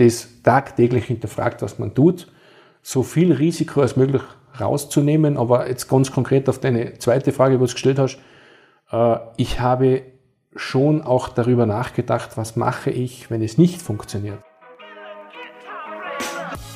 das 0.00 0.42
tagtäglich 0.42 1.04
hinterfragt, 1.04 1.60
was 1.62 1.78
man 1.78 1.94
tut, 1.94 2.26
so 2.82 3.02
viel 3.02 3.32
Risiko 3.32 3.82
als 3.82 3.96
möglich 3.96 4.22
rauszunehmen. 4.58 5.36
Aber 5.36 5.68
jetzt 5.68 5.88
ganz 5.88 6.10
konkret 6.10 6.48
auf 6.48 6.58
deine 6.58 6.98
zweite 6.98 7.32
Frage, 7.32 7.58
die 7.58 7.58
du 7.58 7.70
gestellt 7.70 7.98
hast. 7.98 8.18
Äh, 8.90 9.16
ich 9.36 9.60
habe 9.60 10.02
schon 10.56 11.02
auch 11.02 11.28
darüber 11.28 11.66
nachgedacht, 11.66 12.36
was 12.36 12.56
mache 12.56 12.90
ich, 12.90 13.30
wenn 13.30 13.42
es 13.42 13.58
nicht 13.58 13.82
funktioniert. 13.82 14.42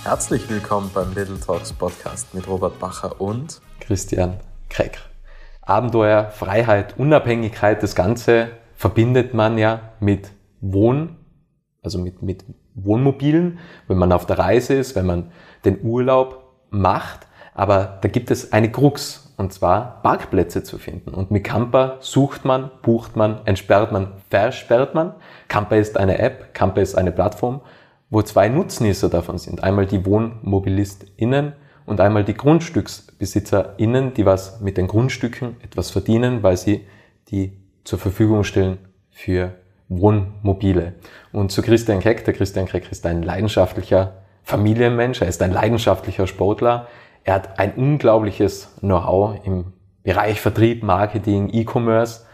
Herzlich 0.04 0.48
willkommen 0.50 0.90
beim 0.92 1.14
Little 1.14 1.40
Talks 1.40 1.72
Podcast 1.72 2.34
mit 2.34 2.46
Robert 2.46 2.78
Bacher 2.78 3.20
und 3.22 3.62
Christian 3.80 4.38
Kreck. 4.68 4.98
Abenteuer, 5.62 6.30
Freiheit, 6.30 6.98
Unabhängigkeit, 6.98 7.82
das 7.82 7.94
Ganze 7.94 8.50
verbindet 8.76 9.32
man 9.32 9.56
ja 9.56 9.92
mit 10.00 10.30
Wohn, 10.60 11.16
also 11.82 11.98
mit, 11.98 12.20
mit 12.20 12.44
Wohnmobilen, 12.74 13.58
wenn 13.88 13.98
man 13.98 14.12
auf 14.12 14.26
der 14.26 14.38
Reise 14.38 14.74
ist, 14.74 14.96
wenn 14.96 15.06
man 15.06 15.30
den 15.64 15.82
Urlaub 15.82 16.52
macht. 16.70 17.26
Aber 17.54 17.98
da 18.00 18.08
gibt 18.08 18.30
es 18.30 18.52
eine 18.52 18.70
Krux, 18.70 19.32
und 19.36 19.52
zwar 19.52 20.00
Parkplätze 20.02 20.62
zu 20.62 20.78
finden. 20.78 21.10
Und 21.10 21.30
mit 21.30 21.44
Camper 21.44 21.96
sucht 22.00 22.44
man, 22.44 22.70
bucht 22.82 23.16
man, 23.16 23.40
entsperrt 23.46 23.92
man, 23.92 24.12
versperrt 24.30 24.94
man. 24.94 25.14
Camper 25.48 25.76
ist 25.76 25.96
eine 25.96 26.18
App, 26.18 26.54
Camper 26.54 26.82
ist 26.82 26.94
eine 26.94 27.12
Plattform, 27.12 27.60
wo 28.10 28.22
zwei 28.22 28.48
Nutznießer 28.48 29.08
davon 29.08 29.38
sind. 29.38 29.62
Einmal 29.62 29.86
die 29.86 30.06
WohnmobilistInnen 30.06 31.54
und 31.86 32.00
einmal 32.00 32.24
die 32.24 32.34
GrundstücksbesitzerInnen, 32.34 34.14
die 34.14 34.24
was 34.24 34.60
mit 34.60 34.76
den 34.76 34.86
Grundstücken 34.86 35.56
etwas 35.62 35.90
verdienen, 35.90 36.42
weil 36.42 36.56
sie 36.56 36.86
die 37.28 37.58
zur 37.84 37.98
Verfügung 37.98 38.44
stellen 38.44 38.78
für 39.10 39.54
Wohnmobile. 39.88 40.94
Und 41.32 41.52
zu 41.52 41.62
Christian 41.62 42.00
Keck, 42.00 42.24
der 42.24 42.34
Christian 42.34 42.66
Keck 42.66 42.90
ist 42.90 43.04
ein 43.06 43.22
leidenschaftlicher 43.22 44.14
Familienmensch, 44.42 45.20
er 45.22 45.28
ist 45.28 45.42
ein 45.42 45.52
leidenschaftlicher 45.52 46.26
Sportler, 46.26 46.88
er 47.24 47.34
hat 47.34 47.58
ein 47.58 47.74
unglaubliches 47.74 48.68
Know-how 48.80 49.44
im 49.44 49.72
Bereich 50.02 50.40
Vertrieb, 50.40 50.82
Marketing, 50.82 51.48
E-Commerce. 51.50 52.26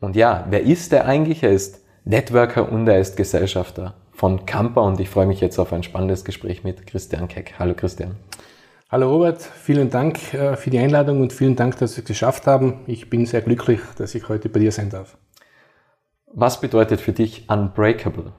Und 0.00 0.16
ja, 0.16 0.46
wer 0.50 0.62
ist 0.62 0.92
er 0.92 1.06
eigentlich? 1.06 1.42
Er 1.42 1.52
ist 1.52 1.82
Networker 2.04 2.70
und 2.70 2.86
er 2.86 3.00
ist 3.00 3.16
Gesellschafter 3.16 3.94
von 4.12 4.44
Camper 4.46 4.82
und 4.82 5.00
ich 5.00 5.08
freue 5.08 5.26
mich 5.26 5.40
jetzt 5.40 5.58
auf 5.58 5.72
ein 5.72 5.82
spannendes 5.82 6.24
Gespräch 6.24 6.64
mit 6.64 6.86
Christian 6.86 7.28
Keck. 7.28 7.54
Hallo 7.58 7.74
Christian. 7.74 8.16
Hallo 8.88 9.10
Robert, 9.10 9.42
vielen 9.42 9.90
Dank 9.90 10.32
äh, 10.32 10.56
für 10.56 10.70
die 10.70 10.78
Einladung 10.78 11.20
und 11.20 11.32
vielen 11.32 11.56
Dank, 11.56 11.76
dass 11.78 11.94
Sie 11.94 12.02
es 12.02 12.06
geschafft 12.06 12.46
haben. 12.46 12.80
Ich 12.86 13.10
bin 13.10 13.26
sehr 13.26 13.42
glücklich, 13.42 13.80
dass 13.98 14.14
ich 14.14 14.28
heute 14.28 14.48
bei 14.48 14.60
dir 14.60 14.70
sein 14.70 14.90
darf. 14.90 15.16
Was 16.32 16.60
bedeutet 16.60 17.00
für 17.00 17.12
dich 17.12 17.48
Unbreakable? 17.48 18.32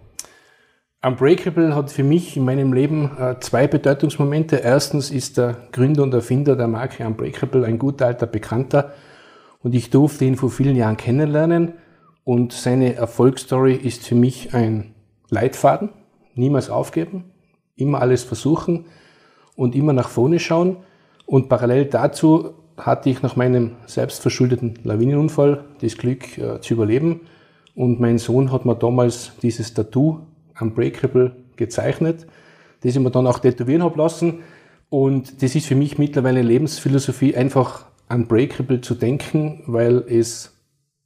Unbreakable 1.01 1.73
hat 1.73 1.89
für 1.89 2.03
mich 2.03 2.35
in 2.35 2.43
meinem 2.43 2.73
Leben 2.73 3.17
äh, 3.17 3.39
zwei 3.39 3.65
Bedeutungsmomente. 3.67 4.57
Erstens 4.57 5.09
ist 5.09 5.37
der 5.37 5.55
Gründer 5.71 6.03
und 6.03 6.13
Erfinder 6.13 6.55
der 6.55 6.67
Marke 6.67 7.05
Unbreakable 7.05 7.65
ein 7.65 7.79
guter 7.79 8.07
alter 8.07 8.27
Bekannter 8.27 8.93
und 9.63 9.73
ich 9.73 9.89
durfte 9.89 10.25
ihn 10.25 10.35
vor 10.35 10.51
vielen 10.51 10.75
Jahren 10.75 10.97
kennenlernen 10.97 11.73
und 12.25 12.51
seine 12.51 12.95
Erfolgsstory 12.95 13.75
ist 13.75 14.05
für 14.05 14.15
mich 14.15 14.53
ein 14.53 14.93
Leitfaden. 15.29 15.89
Niemals 16.35 16.69
aufgeben, 16.69 17.31
immer 17.77 18.01
alles 18.01 18.23
versuchen 18.23 18.85
und 19.55 19.75
immer 19.75 19.93
nach 19.93 20.09
vorne 20.09 20.39
schauen. 20.39 20.77
Und 21.25 21.47
parallel 21.47 21.85
dazu 21.85 22.53
hatte 22.77 23.09
ich 23.09 23.21
nach 23.21 23.37
meinem 23.37 23.77
selbstverschuldeten 23.85 24.79
Lawinenunfall 24.83 25.63
das 25.81 25.97
Glück 25.97 26.37
äh, 26.37 26.59
zu 26.59 26.73
überleben 26.73 27.21
und 27.77 27.99
mein 27.99 28.17
Sohn 28.17 28.51
hat 28.51 28.65
mir 28.65 28.75
damals 28.75 29.33
dieses 29.43 29.71
Tattoo 29.71 30.21
Unbreakable 30.59 31.35
gezeichnet, 31.57 32.25
das 32.81 32.95
ich 32.95 32.99
mir 32.99 33.11
dann 33.11 33.27
auch 33.27 33.37
tätowieren 33.37 33.83
habe 33.83 33.99
lassen. 33.99 34.39
Und 34.89 35.43
das 35.43 35.53
ist 35.53 35.67
für 35.67 35.75
mich 35.75 35.99
mittlerweile 35.99 36.41
Lebensphilosophie, 36.41 37.35
einfach 37.35 37.85
unbreakable 38.09 38.81
zu 38.81 38.95
denken, 38.95 39.61
weil 39.67 40.03
es 40.09 40.57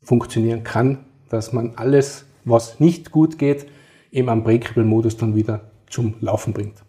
funktionieren 0.01 0.63
kann, 0.63 0.99
dass 1.27 1.51
man 1.51 1.73
alles, 1.75 2.25
was 2.45 2.79
nicht 2.79 3.11
gut 3.11 3.37
geht, 3.37 3.65
im 4.09 4.29
Unbreakable-Modus 4.29 5.17
dann 5.17 5.35
wieder 5.35 5.71
zum 5.89 6.13
Laufen 6.21 6.53
bringt. 6.53 6.83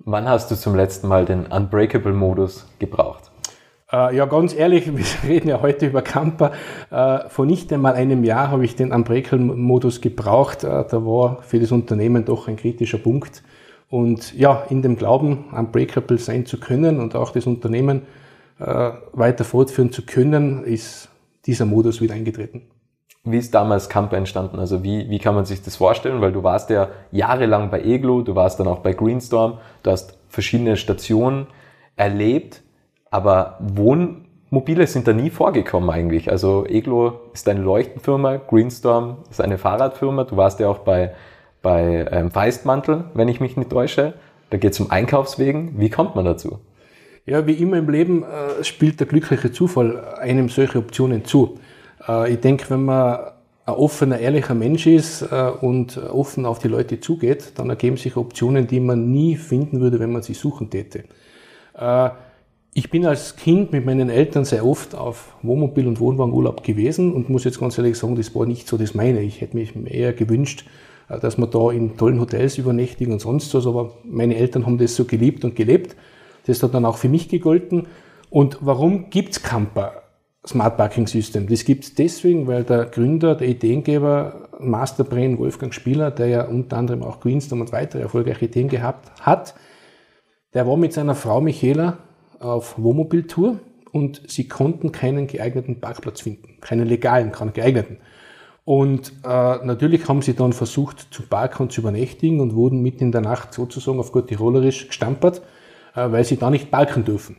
Wann 0.00 0.28
hast 0.28 0.50
du 0.50 0.56
zum 0.56 0.74
letzten 0.74 1.08
Mal 1.08 1.24
den 1.24 1.46
Unbreakable-Modus 1.46 2.66
gebraucht? 2.78 3.29
Äh, 3.92 4.16
ja, 4.16 4.26
ganz 4.26 4.54
ehrlich, 4.54 4.94
wir 4.96 5.28
reden 5.28 5.48
ja 5.48 5.60
heute 5.60 5.86
über 5.86 6.02
Camper. 6.02 6.52
Äh, 6.90 7.28
vor 7.28 7.46
nicht 7.46 7.72
einmal 7.72 7.94
einem 7.94 8.24
Jahr 8.24 8.50
habe 8.50 8.64
ich 8.64 8.76
den 8.76 8.92
Unbreakable-Modus 8.92 10.00
gebraucht. 10.00 10.64
Äh, 10.64 10.84
da 10.88 11.04
war 11.04 11.42
für 11.42 11.58
das 11.58 11.72
Unternehmen 11.72 12.24
doch 12.24 12.48
ein 12.48 12.56
kritischer 12.56 12.98
Punkt. 12.98 13.42
Und 13.88 14.34
ja, 14.34 14.64
in 14.70 14.82
dem 14.82 14.96
Glauben, 14.96 15.46
unbreakable 15.52 16.18
sein 16.18 16.46
zu 16.46 16.60
können 16.60 17.00
und 17.00 17.16
auch 17.16 17.32
das 17.32 17.46
Unternehmen 17.46 18.02
äh, 18.60 18.90
weiter 19.12 19.44
fortführen 19.44 19.90
zu 19.90 20.06
können, 20.06 20.62
ist 20.62 21.08
dieser 21.46 21.64
Modus 21.64 22.00
wieder 22.00 22.14
eingetreten. 22.14 22.62
Wie 23.24 23.38
ist 23.38 23.52
damals 23.52 23.88
Camper 23.88 24.16
entstanden? 24.16 24.60
Also 24.60 24.82
wie, 24.84 25.10
wie 25.10 25.18
kann 25.18 25.34
man 25.34 25.44
sich 25.44 25.62
das 25.62 25.76
vorstellen? 25.76 26.20
Weil 26.20 26.32
du 26.32 26.42
warst 26.42 26.70
ja 26.70 26.88
jahrelang 27.10 27.70
bei 27.70 27.82
Eglo, 27.82 28.22
du 28.22 28.34
warst 28.34 28.60
dann 28.60 28.68
auch 28.68 28.78
bei 28.78 28.92
Greenstorm, 28.92 29.58
du 29.82 29.90
hast 29.90 30.16
verschiedene 30.28 30.76
Stationen 30.76 31.48
erlebt. 31.96 32.62
Aber 33.10 33.58
Wohnmobile 33.60 34.86
sind 34.86 35.08
da 35.08 35.12
nie 35.12 35.30
vorgekommen 35.30 35.90
eigentlich. 35.90 36.30
Also 36.30 36.64
Eglo 36.66 37.20
ist 37.32 37.48
eine 37.48 37.60
Leuchtenfirma, 37.60 38.36
Greenstorm 38.36 39.18
ist 39.30 39.40
eine 39.40 39.58
Fahrradfirma. 39.58 40.24
Du 40.24 40.36
warst 40.36 40.60
ja 40.60 40.68
auch 40.68 40.78
bei, 40.78 41.12
bei 41.60 42.06
ähm, 42.10 42.30
Feistmantel, 42.30 43.04
wenn 43.14 43.28
ich 43.28 43.40
mich 43.40 43.56
nicht 43.56 43.70
täusche. 43.70 44.14
Da 44.50 44.58
geht 44.58 44.72
es 44.72 44.80
um 44.80 44.90
Einkaufswegen. 44.90 45.78
Wie 45.78 45.90
kommt 45.90 46.14
man 46.14 46.24
dazu? 46.24 46.60
Ja, 47.26 47.46
wie 47.46 47.54
immer 47.54 47.78
im 47.78 47.88
Leben 47.90 48.22
äh, 48.22 48.62
spielt 48.64 49.00
der 49.00 49.06
glückliche 49.06 49.52
Zufall 49.52 50.14
einem 50.18 50.48
solche 50.48 50.78
Optionen 50.78 51.24
zu. 51.24 51.58
Äh, 52.06 52.32
ich 52.32 52.40
denke, 52.40 52.70
wenn 52.70 52.84
man 52.84 53.18
ein 53.66 53.74
offener, 53.74 54.18
ehrlicher 54.18 54.54
Mensch 54.54 54.86
ist 54.86 55.22
äh, 55.22 55.50
und 55.60 55.98
offen 55.98 56.46
auf 56.46 56.60
die 56.60 56.68
Leute 56.68 57.00
zugeht, 57.00 57.52
dann 57.56 57.70
ergeben 57.70 57.96
sich 57.96 58.16
Optionen, 58.16 58.68
die 58.68 58.80
man 58.80 59.10
nie 59.10 59.36
finden 59.36 59.80
würde, 59.80 59.98
wenn 59.98 60.12
man 60.12 60.22
sie 60.22 60.34
suchen 60.34 60.70
täte. 60.70 61.04
Ich 62.72 62.88
bin 62.88 63.04
als 63.04 63.34
Kind 63.34 63.72
mit 63.72 63.84
meinen 63.84 64.10
Eltern 64.10 64.44
sehr 64.44 64.64
oft 64.64 64.94
auf 64.94 65.34
Wohnmobil- 65.42 65.88
und 65.88 65.98
Wohnwagenurlaub 65.98 66.62
gewesen 66.62 67.12
und 67.12 67.28
muss 67.28 67.42
jetzt 67.42 67.58
ganz 67.58 67.76
ehrlich 67.76 67.98
sagen, 67.98 68.14
das 68.14 68.32
war 68.34 68.46
nicht 68.46 68.68
so 68.68 68.76
das 68.76 68.94
meine. 68.94 69.22
Ich 69.22 69.40
hätte 69.40 69.56
mich 69.56 69.74
eher 69.74 70.12
gewünscht, 70.12 70.66
äh, 71.08 71.18
dass 71.18 71.36
wir 71.36 71.48
da 71.48 71.72
in 71.72 71.96
tollen 71.96 72.20
Hotels 72.20 72.58
übernächtigen 72.58 73.12
und 73.12 73.18
sonst 73.18 73.52
was, 73.54 73.66
aber 73.66 73.94
meine 74.04 74.36
Eltern 74.36 74.66
haben 74.66 74.78
das 74.78 74.94
so 74.94 75.04
geliebt 75.04 75.44
und 75.44 75.56
gelebt. 75.56 75.96
Das 76.46 76.62
hat 76.62 76.72
dann 76.72 76.84
auch 76.84 76.96
für 76.96 77.08
mich 77.08 77.28
gegolten. 77.28 77.88
Und 78.30 78.58
warum 78.60 79.10
gibt's 79.10 79.42
Camper 79.42 80.04
Smart 80.46 80.76
Parking 80.76 81.08
System? 81.08 81.48
Das 81.48 81.64
gibt's 81.64 81.96
deswegen, 81.96 82.46
weil 82.46 82.62
der 82.62 82.84
Gründer, 82.84 83.34
der 83.34 83.48
Ideengeber, 83.48 84.48
Masterbrain 84.60 85.38
Wolfgang 85.38 85.74
Spieler, 85.74 86.12
der 86.12 86.28
ja 86.28 86.44
unter 86.46 86.76
anderem 86.76 87.02
auch 87.02 87.18
Greenstorm 87.18 87.62
und 87.62 87.72
weitere 87.72 88.02
erfolgreiche 88.02 88.44
Ideen 88.44 88.68
gehabt 88.68 89.10
hat, 89.22 89.56
der 90.54 90.68
war 90.68 90.76
mit 90.76 90.92
seiner 90.92 91.16
Frau 91.16 91.40
Michaela 91.40 91.98
auf 92.40 92.76
Wohnmobiltour 92.78 93.60
und 93.92 94.22
sie 94.26 94.48
konnten 94.48 94.92
keinen 94.92 95.26
geeigneten 95.26 95.80
Parkplatz 95.80 96.22
finden, 96.22 96.56
keinen 96.60 96.86
legalen, 96.86 97.32
keinen 97.32 97.52
geeigneten. 97.52 97.98
Und 98.64 99.12
äh, 99.24 99.64
natürlich 99.64 100.08
haben 100.08 100.22
sie 100.22 100.34
dann 100.34 100.52
versucht 100.52 101.08
zu 101.10 101.22
parken 101.22 101.64
und 101.64 101.72
zu 101.72 101.80
übernächtigen 101.80 102.40
und 102.40 102.54
wurden 102.54 102.82
mitten 102.82 103.04
in 103.04 103.12
der 103.12 103.20
Nacht 103.20 103.54
sozusagen 103.54 103.98
auf 103.98 104.12
gut 104.12 104.28
Tirolerisch 104.28 104.88
gestampert, 104.88 105.42
äh, 105.94 106.10
weil 106.10 106.24
sie 106.24 106.36
da 106.36 106.50
nicht 106.50 106.70
parken 106.70 107.04
dürfen. 107.04 107.36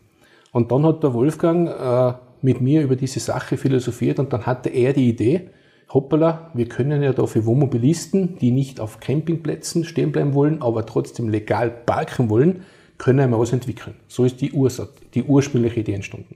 Und 0.52 0.72
dann 0.72 0.86
hat 0.86 1.04
der 1.04 1.14
Wolfgang 1.14 1.70
äh, 1.70 2.18
mit 2.42 2.60
mir 2.60 2.82
über 2.82 2.96
diese 2.96 3.20
Sache 3.20 3.58
philosophiert 3.58 4.20
und 4.20 4.34
dann 4.34 4.46
hatte 4.46 4.70
er 4.70 4.94
die 4.94 5.10
Idee, 5.10 5.50
hoppala, 5.94 6.52
wir 6.54 6.68
können 6.68 7.04
ja 7.04 7.14
da 7.14 7.26
für 7.26 7.46
Wohnmobilisten, 7.46 8.38
die 8.40 8.52
nicht 8.52 8.80
auf 8.80 9.00
Campingplätzen 9.00 9.84
stehen 9.84 10.12
bleiben 10.12 10.34
wollen, 10.34 10.62
aber 10.62 10.86
trotzdem 10.86 11.30
legal 11.30 11.70
parken 11.70 12.30
wollen, 12.30 12.64
können 13.02 13.32
wir 13.32 13.40
was 13.40 13.52
entwickeln. 13.52 13.96
So 14.08 14.26
ist 14.26 14.40
die 14.42 14.52
Ursache, 14.52 14.90
die 15.16 15.24
ursprüngliche 15.24 15.80
Idee 15.80 15.96
entstanden. 15.96 16.36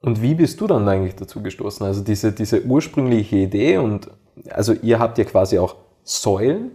Und 0.00 0.22
wie 0.22 0.34
bist 0.34 0.58
du 0.62 0.66
dann 0.66 0.88
eigentlich 0.88 1.14
dazu 1.14 1.42
gestoßen? 1.42 1.86
Also 1.86 2.02
diese, 2.02 2.32
diese 2.32 2.64
ursprüngliche 2.64 3.36
Idee 3.36 3.76
und 3.76 4.10
also 4.48 4.72
ihr 4.72 4.98
habt 4.98 5.18
ja 5.18 5.24
quasi 5.24 5.58
auch 5.58 5.76
Säulen, 6.04 6.70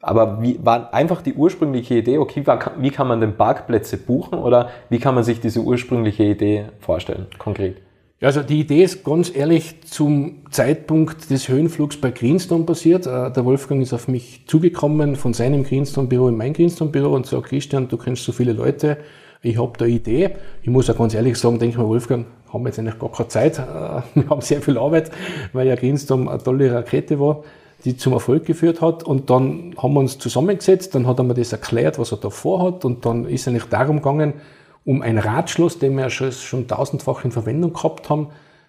aber 0.00 0.40
wie 0.40 0.58
war 0.64 0.94
einfach 0.94 1.20
die 1.20 1.34
ursprüngliche 1.34 1.96
Idee, 1.96 2.16
okay, 2.16 2.42
wie 2.78 2.90
kann 2.90 3.06
man 3.06 3.20
denn 3.20 3.36
Parkplätze 3.36 3.98
buchen 3.98 4.38
oder 4.38 4.70
wie 4.88 4.98
kann 4.98 5.14
man 5.14 5.22
sich 5.22 5.38
diese 5.38 5.60
ursprüngliche 5.60 6.24
Idee 6.24 6.68
vorstellen, 6.80 7.26
konkret? 7.38 7.76
Also 8.22 8.42
die 8.42 8.60
Idee 8.60 8.84
ist 8.84 9.04
ganz 9.04 9.34
ehrlich 9.34 9.82
zum 9.82 10.42
Zeitpunkt 10.48 11.28
des 11.28 11.48
Höhenflugs 11.48 11.96
bei 11.96 12.12
Greenstone 12.12 12.62
passiert. 12.62 13.04
Äh, 13.04 13.32
der 13.32 13.44
Wolfgang 13.44 13.82
ist 13.82 13.92
auf 13.92 14.06
mich 14.06 14.44
zugekommen 14.46 15.16
von 15.16 15.34
seinem 15.34 15.64
Greenstone-Büro 15.64 16.28
in 16.28 16.36
mein 16.36 16.52
Greenstone-Büro 16.52 17.12
und 17.12 17.26
sagt, 17.26 17.48
Christian, 17.48 17.88
du 17.88 17.96
kennst 17.96 18.22
so 18.22 18.30
viele 18.30 18.52
Leute, 18.52 18.98
ich 19.42 19.58
habe 19.58 19.72
da 19.76 19.86
eine 19.86 19.94
Idee. 19.94 20.30
Ich 20.62 20.68
muss 20.68 20.88
auch 20.88 20.96
ganz 20.96 21.14
ehrlich 21.14 21.36
sagen, 21.36 21.58
denke 21.58 21.74
ich 21.74 21.78
mir, 21.78 21.88
Wolfgang, 21.88 22.26
haben 22.52 22.62
wir 22.62 22.68
jetzt 22.68 22.78
eigentlich 22.78 23.00
gar 23.00 23.10
keine 23.10 23.28
Zeit. 23.28 23.58
Äh, 23.58 23.62
wir 24.14 24.30
haben 24.30 24.40
sehr 24.40 24.62
viel 24.62 24.78
Arbeit, 24.78 25.10
weil 25.52 25.66
ja 25.66 25.74
Greenstone 25.74 26.30
eine 26.30 26.40
tolle 26.40 26.72
Rakete 26.72 27.18
war. 27.18 27.42
die 27.84 27.96
zum 27.96 28.12
Erfolg 28.12 28.44
geführt 28.46 28.80
hat. 28.80 29.02
Und 29.02 29.30
dann 29.30 29.74
haben 29.76 29.94
wir 29.94 29.98
uns 29.98 30.18
zusammengesetzt, 30.18 30.94
dann 30.94 31.08
hat 31.08 31.18
er 31.18 31.24
mir 31.24 31.34
das 31.34 31.50
erklärt, 31.50 31.98
was 31.98 32.12
er 32.12 32.18
da 32.18 32.30
vorhat. 32.30 32.84
Und 32.84 33.04
dann 33.04 33.24
ist 33.24 33.48
eigentlich 33.48 33.64
darum 33.64 33.96
gegangen, 33.96 34.34
um 34.84 35.02
ein 35.02 35.18
Radschloss, 35.18 35.78
den 35.78 35.96
wir 35.96 36.10
schon, 36.10 36.32
schon 36.32 36.66
tausendfach 36.66 37.24
in 37.24 37.30
Verwendung 37.30 37.72
gehabt 37.72 38.10
haben, 38.10 38.28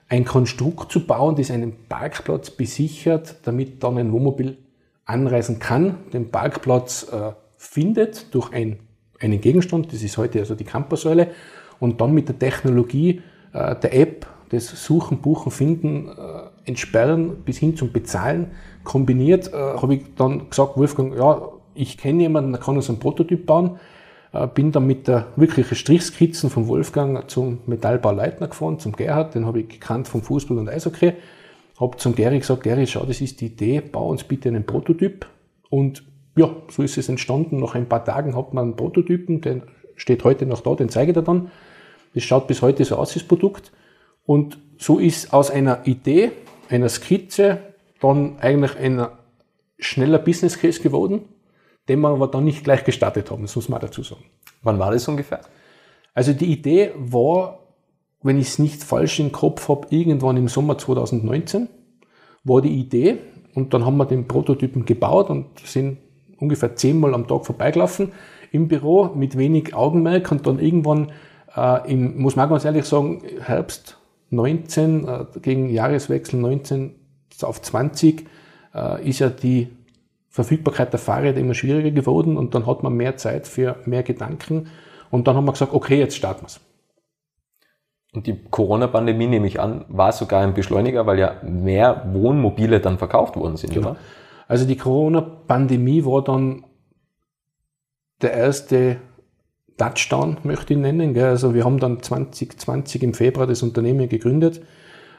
ein 0.09 0.25
Konstrukt 0.25 0.91
zu 0.91 1.07
bauen, 1.07 1.35
das 1.35 1.49
einen 1.49 1.87
Parkplatz 1.87 2.51
besichert, 2.51 3.37
damit 3.43 3.83
dann 3.83 3.97
ein 3.97 4.11
Wohnmobil 4.11 4.57
anreisen 5.05 5.59
kann, 5.59 5.97
den 6.13 6.29
Parkplatz 6.29 7.07
äh, 7.11 7.31
findet 7.57 8.33
durch 8.33 8.51
ein, 8.53 8.79
einen 9.19 9.41
Gegenstand, 9.41 9.91
das 9.91 10.03
ist 10.03 10.17
heute 10.17 10.39
also 10.39 10.55
die 10.55 10.65
Campersäule, 10.65 11.29
und 11.79 11.99
dann 11.99 12.13
mit 12.13 12.27
der 12.29 12.37
Technologie 12.37 13.21
äh, 13.53 13.75
der 13.75 13.95
App 13.95 14.27
das 14.53 14.67
Suchen, 14.85 15.17
Buchen, 15.17 15.51
Finden, 15.51 16.09
äh, 16.09 16.69
Entsperren 16.69 17.37
bis 17.43 17.57
hin 17.57 17.75
zum 17.75 17.91
Bezahlen 17.91 18.51
kombiniert, 18.83 19.51
äh, 19.51 19.57
habe 19.57 19.95
ich 19.95 20.03
dann 20.15 20.49
gesagt, 20.49 20.77
Wolfgang, 20.77 21.17
ja, 21.17 21.49
ich 21.73 21.97
kenne 21.97 22.21
jemanden, 22.21 22.51
der 22.51 22.61
kann 22.61 22.75
uns 22.75 22.87
einen 22.87 22.99
Prototyp 22.99 23.47
bauen. 23.47 23.79
Äh, 24.33 24.47
bin 24.47 24.71
dann 24.71 24.87
mit 24.87 25.07
der 25.07 25.27
wirklichen 25.35 25.75
Strichskizzen 25.75 26.49
von 26.49 26.67
Wolfgang 26.67 27.29
zum 27.29 27.59
Metallbau 27.67 28.11
Leitner 28.11 28.47
gefahren, 28.47 28.79
zum 28.79 28.93
Gerhard, 28.93 29.35
den 29.35 29.45
habe 29.45 29.61
ich 29.61 29.69
gekannt 29.69 30.07
vom 30.07 30.23
Fußball 30.23 30.57
und 30.57 30.67
Eishockey. 30.67 31.13
Habe 31.79 31.97
zum 31.97 32.15
Gary 32.15 32.39
gesagt, 32.39 32.63
Gary, 32.63 32.85
schau, 32.87 33.05
das 33.05 33.21
ist 33.21 33.41
die 33.41 33.47
Idee, 33.47 33.81
bau 33.81 34.09
uns 34.09 34.23
bitte 34.23 34.49
einen 34.49 34.65
Prototyp. 34.65 35.27
Und 35.69 36.03
ja, 36.35 36.55
so 36.69 36.83
ist 36.83 36.97
es 36.97 37.09
entstanden. 37.09 37.59
Nach 37.59 37.75
ein 37.75 37.87
paar 37.87 38.03
Tagen 38.03 38.35
hat 38.35 38.53
man 38.53 38.65
einen 38.65 38.75
Prototypen, 38.75 39.41
der 39.41 39.61
steht 39.95 40.23
heute 40.23 40.45
noch 40.45 40.61
da, 40.61 40.75
den 40.75 40.89
zeige 40.89 41.11
ich 41.11 41.17
dir 41.17 41.23
dann. 41.23 41.51
Das 42.13 42.23
schaut 42.23 42.47
bis 42.47 42.61
heute 42.61 42.85
so 42.85 42.95
aus, 42.95 43.13
das 43.13 43.23
Produkt. 43.23 43.71
Und 44.25 44.59
so 44.77 44.99
ist 44.99 45.33
aus 45.33 45.49
einer 45.49 45.85
Idee, 45.85 46.31
einer 46.69 46.89
Skizze, 46.89 47.59
dann 47.99 48.37
eigentlich 48.39 48.77
ein 48.77 49.07
schneller 49.79 50.19
Business 50.19 50.59
Case 50.59 50.81
geworden, 50.81 51.21
den 51.87 52.01
wir 52.01 52.09
aber 52.09 52.27
dann 52.27 52.45
nicht 52.45 52.63
gleich 52.63 52.83
gestartet 52.83 53.31
haben, 53.31 53.41
das 53.41 53.55
muss 53.55 53.69
man 53.69 53.81
dazu 53.81 54.03
sagen. 54.03 54.23
Wann 54.61 54.79
war 54.79 54.91
das 54.91 55.07
ungefähr? 55.07 55.41
Also 56.13 56.33
die 56.33 56.51
Idee 56.51 56.91
war, 56.95 57.59
wenn 58.21 58.39
ich 58.39 58.47
es 58.47 58.59
nicht 58.59 58.83
falsch 58.83 59.19
im 59.19 59.31
Kopf 59.31 59.67
habe, 59.67 59.87
irgendwann 59.89 60.37
im 60.37 60.47
Sommer 60.47 60.77
2019 60.77 61.67
war 62.43 62.61
die 62.61 62.73
Idee 62.79 63.17
und 63.53 63.73
dann 63.73 63.85
haben 63.85 63.97
wir 63.97 64.05
den 64.05 64.27
Prototypen 64.27 64.85
gebaut 64.85 65.29
und 65.29 65.59
sind 65.65 65.97
ungefähr 66.37 66.75
zehnmal 66.75 67.13
am 67.13 67.27
Tag 67.27 67.45
vorbeigelaufen 67.45 68.11
im 68.51 68.67
Büro 68.67 69.11
mit 69.15 69.37
wenig 69.37 69.73
Augenmerk 69.73 70.31
und 70.31 70.45
dann 70.45 70.59
irgendwann, 70.59 71.11
äh, 71.55 71.91
im, 71.91 72.21
muss 72.21 72.35
man 72.35 72.49
ganz 72.49 72.65
ehrlich 72.65 72.85
sagen, 72.85 73.21
Herbst 73.41 73.97
19 74.29 75.07
äh, 75.07 75.25
gegen 75.41 75.69
Jahreswechsel 75.69 76.39
19 76.39 76.95
auf 77.41 77.61
20 77.61 78.25
äh, 78.75 79.09
ist 79.09 79.19
ja 79.19 79.29
die 79.29 79.69
Verfügbarkeit 80.33 80.91
der 80.91 80.99
Fahrräder 80.99 81.39
immer 81.39 81.53
schwieriger 81.53 81.91
geworden 81.91 82.37
und 82.37 82.55
dann 82.55 82.65
hat 82.65 82.81
man 82.81 82.93
mehr 82.93 83.17
Zeit 83.17 83.47
für 83.47 83.75
mehr 83.85 84.01
Gedanken 84.01 84.71
und 85.11 85.27
dann 85.27 85.35
haben 85.35 85.45
wir 85.45 85.51
gesagt, 85.51 85.73
okay, 85.73 85.99
jetzt 85.99 86.15
starten 86.15 86.41
wir 86.41 86.47
es. 86.47 86.59
Und 88.13 88.25
die 88.25 88.43
Corona-Pandemie, 88.49 89.27
nehme 89.27 89.45
ich 89.45 89.59
an, 89.59 89.85
war 89.89 90.11
sogar 90.11 90.41
ein 90.41 90.55
Beschleuniger, 90.55 91.05
weil 91.05 91.19
ja 91.19 91.35
mehr 91.43 92.09
Wohnmobile 92.13 92.79
dann 92.79 92.97
verkauft 92.97 93.35
worden 93.35 93.57
sind, 93.57 93.75
genau. 93.75 93.91
oder? 93.91 93.99
Also 94.47 94.65
die 94.65 94.75
Corona-Pandemie 94.75 96.03
war 96.03 96.23
dann 96.23 96.65
der 98.23 98.33
erste 98.33 98.97
Touchdown, 99.77 100.37
möchte 100.41 100.73
ich 100.73 100.79
nennen. 100.79 101.15
Also 101.15 101.53
wir 101.53 101.63
haben 101.63 101.77
dann 101.77 102.01
2020 102.01 103.03
im 103.03 103.13
Februar 103.13 103.45
das 103.45 103.61
Unternehmen 103.61 104.09
gegründet, 104.09 104.63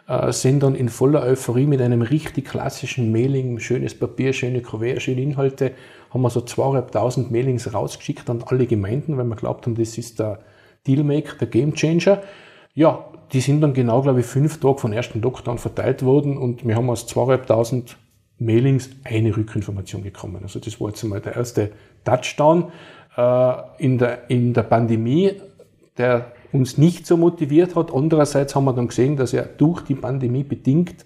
äh, 0.06 0.32
sind 0.32 0.62
dann 0.62 0.74
in 0.74 0.88
voller 0.88 1.22
Euphorie 1.22 1.66
mit 1.66 1.80
einem 1.80 2.02
richtig 2.02 2.46
klassischen 2.46 3.10
Mailing, 3.12 3.58
schönes 3.58 3.98
Papier, 3.98 4.32
schöne 4.32 4.60
Kuvert, 4.60 5.02
schöne 5.02 5.22
Inhalte, 5.22 5.72
haben 6.10 6.22
wir 6.22 6.30
so 6.30 6.42
zweieinhalbtausend 6.42 7.30
Mailings 7.30 7.72
rausgeschickt 7.72 8.28
an 8.30 8.44
alle 8.46 8.66
Gemeinden, 8.66 9.16
weil 9.16 9.24
wir 9.24 9.36
glaubt 9.36 9.66
haben, 9.66 9.74
das 9.74 9.98
ist 9.98 10.20
der 10.20 10.40
Dealmaker, 10.86 11.36
der 11.36 11.48
Gamechanger. 11.48 12.22
Ja, 12.74 13.06
die 13.32 13.40
sind 13.40 13.60
dann 13.60 13.74
genau, 13.74 14.02
glaube 14.02 14.20
ich, 14.20 14.26
fünf 14.26 14.60
Tage 14.60 14.78
von 14.78 14.92
ersten 14.92 15.20
Lockdown 15.20 15.58
verteilt 15.58 16.04
worden 16.04 16.36
und 16.36 16.66
wir 16.66 16.76
haben 16.76 16.90
aus 16.90 17.06
zweieinhalbtausend 17.06 17.96
Mailings 18.38 18.90
eine 19.04 19.36
Rückinformation 19.36 20.02
bekommen. 20.02 20.40
Also 20.42 20.60
das 20.60 20.80
war 20.80 20.88
jetzt 20.88 21.02
einmal 21.02 21.20
der 21.20 21.36
erste 21.36 21.70
Touchdown 22.04 22.70
äh, 23.16 23.52
in, 23.78 23.98
der, 23.98 24.28
in 24.28 24.52
der 24.52 24.64
Pandemie, 24.64 25.40
der 25.96 26.32
uns 26.54 26.78
nicht 26.78 27.06
so 27.06 27.18
motiviert 27.18 27.74
hat. 27.74 27.92
Andererseits 27.92 28.54
haben 28.54 28.64
wir 28.64 28.72
dann 28.72 28.88
gesehen, 28.88 29.16
dass 29.16 29.32
ja 29.32 29.42
durch 29.42 29.82
die 29.82 29.96
Pandemie 29.96 30.44
bedingt 30.44 31.04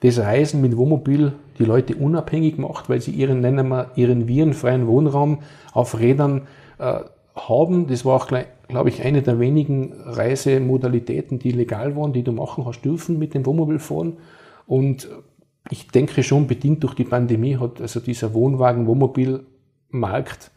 das 0.00 0.18
Reisen 0.18 0.60
mit 0.60 0.76
Wohnmobil 0.76 1.32
die 1.60 1.64
Leute 1.64 1.94
unabhängig 1.94 2.58
macht, 2.58 2.90
weil 2.90 3.00
sie 3.00 3.12
ihren, 3.12 3.40
nennen 3.40 3.68
wir, 3.68 3.92
ihren 3.94 4.26
virenfreien 4.26 4.88
Wohnraum 4.88 5.38
auf 5.72 6.00
Rädern 6.00 6.48
äh, 6.78 6.98
haben. 7.36 7.86
Das 7.86 8.04
war 8.04 8.16
auch, 8.16 8.26
glaube 8.26 8.88
ich, 8.88 9.04
eine 9.04 9.22
der 9.22 9.38
wenigen 9.38 9.92
Reisemodalitäten, 10.04 11.38
die 11.38 11.52
legal 11.52 11.94
waren, 11.94 12.12
die 12.12 12.24
du 12.24 12.32
machen 12.32 12.66
hast 12.66 12.82
dürfen 12.82 13.20
mit 13.20 13.34
dem 13.34 13.46
Wohnmobil 13.46 13.78
fahren. 13.78 14.14
Und 14.66 15.08
ich 15.70 15.86
denke 15.88 16.24
schon, 16.24 16.48
bedingt 16.48 16.82
durch 16.82 16.94
die 16.94 17.04
Pandemie 17.04 17.56
hat 17.56 17.80
also 17.80 18.00
dieser 18.00 18.34
Wohnwagen-Wohnmobil-Markt 18.34 20.50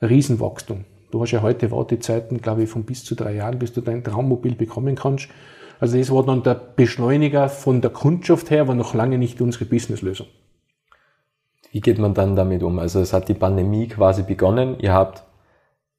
Riesenwachstum. 0.00 0.86
Du 1.16 1.22
hast 1.22 1.30
ja 1.30 1.40
heute 1.40 1.70
Wartezeiten, 1.70 2.42
glaube 2.42 2.64
ich, 2.64 2.68
von 2.68 2.84
bis 2.84 3.02
zu 3.02 3.14
drei 3.14 3.36
Jahren, 3.36 3.58
bis 3.58 3.72
du 3.72 3.80
dein 3.80 4.04
Traummobil 4.04 4.54
bekommen 4.54 4.96
kannst. 4.96 5.28
Also 5.80 5.96
das 5.96 6.10
war 6.10 6.26
dann 6.26 6.42
der 6.42 6.52
Beschleuniger 6.52 7.48
von 7.48 7.80
der 7.80 7.88
Kundschaft 7.88 8.50
her, 8.50 8.60
aber 8.60 8.74
noch 8.74 8.92
lange 8.92 9.16
nicht 9.16 9.40
unsere 9.40 9.64
Businesslösung. 9.64 10.26
Wie 11.70 11.80
geht 11.80 11.98
man 11.98 12.12
dann 12.12 12.36
damit 12.36 12.62
um? 12.62 12.78
Also 12.78 13.00
es 13.00 13.14
hat 13.14 13.30
die 13.30 13.34
Pandemie 13.34 13.88
quasi 13.88 14.24
begonnen. 14.24 14.78
Ihr 14.78 14.92
habt 14.92 15.24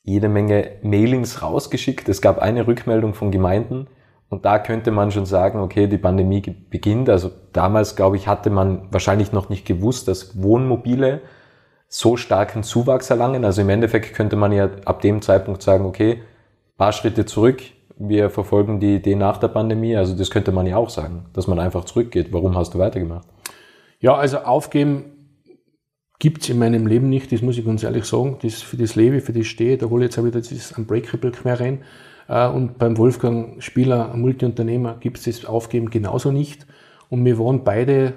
jede 0.03 0.29
Menge 0.29 0.73
Mailings 0.83 1.41
rausgeschickt. 1.41 2.07
Es 2.09 2.21
gab 2.21 2.37
eine 2.37 2.67
Rückmeldung 2.67 3.15
von 3.15 3.31
Gemeinden 3.31 3.87
und 4.29 4.45
da 4.45 4.59
könnte 4.59 4.91
man 4.91 5.09
schon 5.09 5.25
sagen, 5.25 5.61
okay, 5.61 5.87
die 5.87 5.97
Pandemie 5.97 6.43
beginnt. 6.69 7.09
Also 7.09 7.31
damals, 7.53 7.95
glaube 7.95 8.17
ich, 8.17 8.27
hatte 8.27 8.51
man 8.51 8.83
wahrscheinlich 8.91 9.31
noch 9.31 9.49
nicht 9.49 9.65
gewusst, 9.65 10.07
dass 10.07 10.39
Wohnmobile 10.43 11.21
so 11.87 12.17
starken 12.17 12.63
Zuwachs 12.63 13.09
erlangen. 13.09 13.45
Also 13.45 13.61
im 13.61 13.69
Endeffekt 13.69 14.13
könnte 14.13 14.35
man 14.35 14.51
ja 14.51 14.69
ab 14.85 15.01
dem 15.01 15.21
Zeitpunkt 15.21 15.61
sagen, 15.61 15.85
okay, 15.85 16.21
paar 16.77 16.93
Schritte 16.93 17.25
zurück, 17.25 17.61
wir 17.97 18.29
verfolgen 18.29 18.79
die 18.79 18.95
Idee 18.95 19.15
nach 19.15 19.37
der 19.37 19.47
Pandemie. 19.47 19.95
Also 19.95 20.15
das 20.15 20.29
könnte 20.29 20.51
man 20.51 20.67
ja 20.67 20.77
auch 20.77 20.89
sagen, 20.89 21.25
dass 21.33 21.47
man 21.47 21.59
einfach 21.59 21.85
zurückgeht. 21.85 22.31
Warum 22.31 22.55
hast 22.55 22.73
du 22.73 22.79
weitergemacht? 22.79 23.27
Ja, 23.99 24.15
also 24.15 24.39
aufgeben 24.39 25.05
gibt 26.19 26.43
es 26.43 26.49
in 26.49 26.59
meinem 26.59 26.87
Leben 26.87 27.09
nicht, 27.09 27.31
das 27.31 27.41
muss 27.41 27.57
ich 27.57 27.65
ganz 27.65 27.83
ehrlich 27.83 28.05
sagen. 28.05 28.37
Das, 28.41 28.61
für 28.61 28.77
das 28.77 28.95
lebe, 28.95 29.21
für 29.21 29.33
das 29.33 29.47
stehe, 29.47 29.77
da 29.77 29.87
hole 29.87 30.05
ich 30.05 30.09
jetzt 30.09 30.19
auch 30.19 30.25
wieder 30.25 30.39
das 30.39 30.71
Unbreakable 30.71 31.31
quer 31.31 31.59
rein. 31.59 31.83
Äh, 32.27 32.47
und 32.47 32.77
beim 32.77 32.97
Wolfgang 32.97 33.61
Spieler, 33.61 34.15
Multiunternehmer, 34.15 34.97
gibt 34.99 35.17
es 35.17 35.23
das 35.23 35.45
Aufgeben 35.45 35.89
genauso 35.89 36.31
nicht. 36.31 36.65
Und 37.09 37.23
wir 37.25 37.39
waren 37.39 37.63
beide 37.63 38.13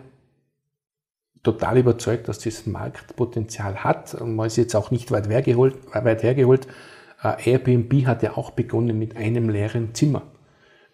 total 1.42 1.78
überzeugt, 1.78 2.28
dass 2.28 2.38
das 2.38 2.66
Marktpotenzial 2.66 3.84
hat. 3.84 4.14
Und 4.14 4.36
man 4.36 4.46
ist 4.46 4.56
jetzt 4.56 4.74
auch 4.74 4.90
nicht 4.90 5.10
weit 5.10 5.28
hergeholt. 5.28 5.76
Weit 5.92 6.22
hergeholt. 6.22 6.66
Äh, 7.22 7.50
Airbnb 7.50 8.06
hat 8.06 8.22
ja 8.22 8.36
auch 8.36 8.50
begonnen 8.50 8.98
mit 8.98 9.16
einem 9.16 9.48
leeren 9.48 9.94
Zimmer, 9.94 10.22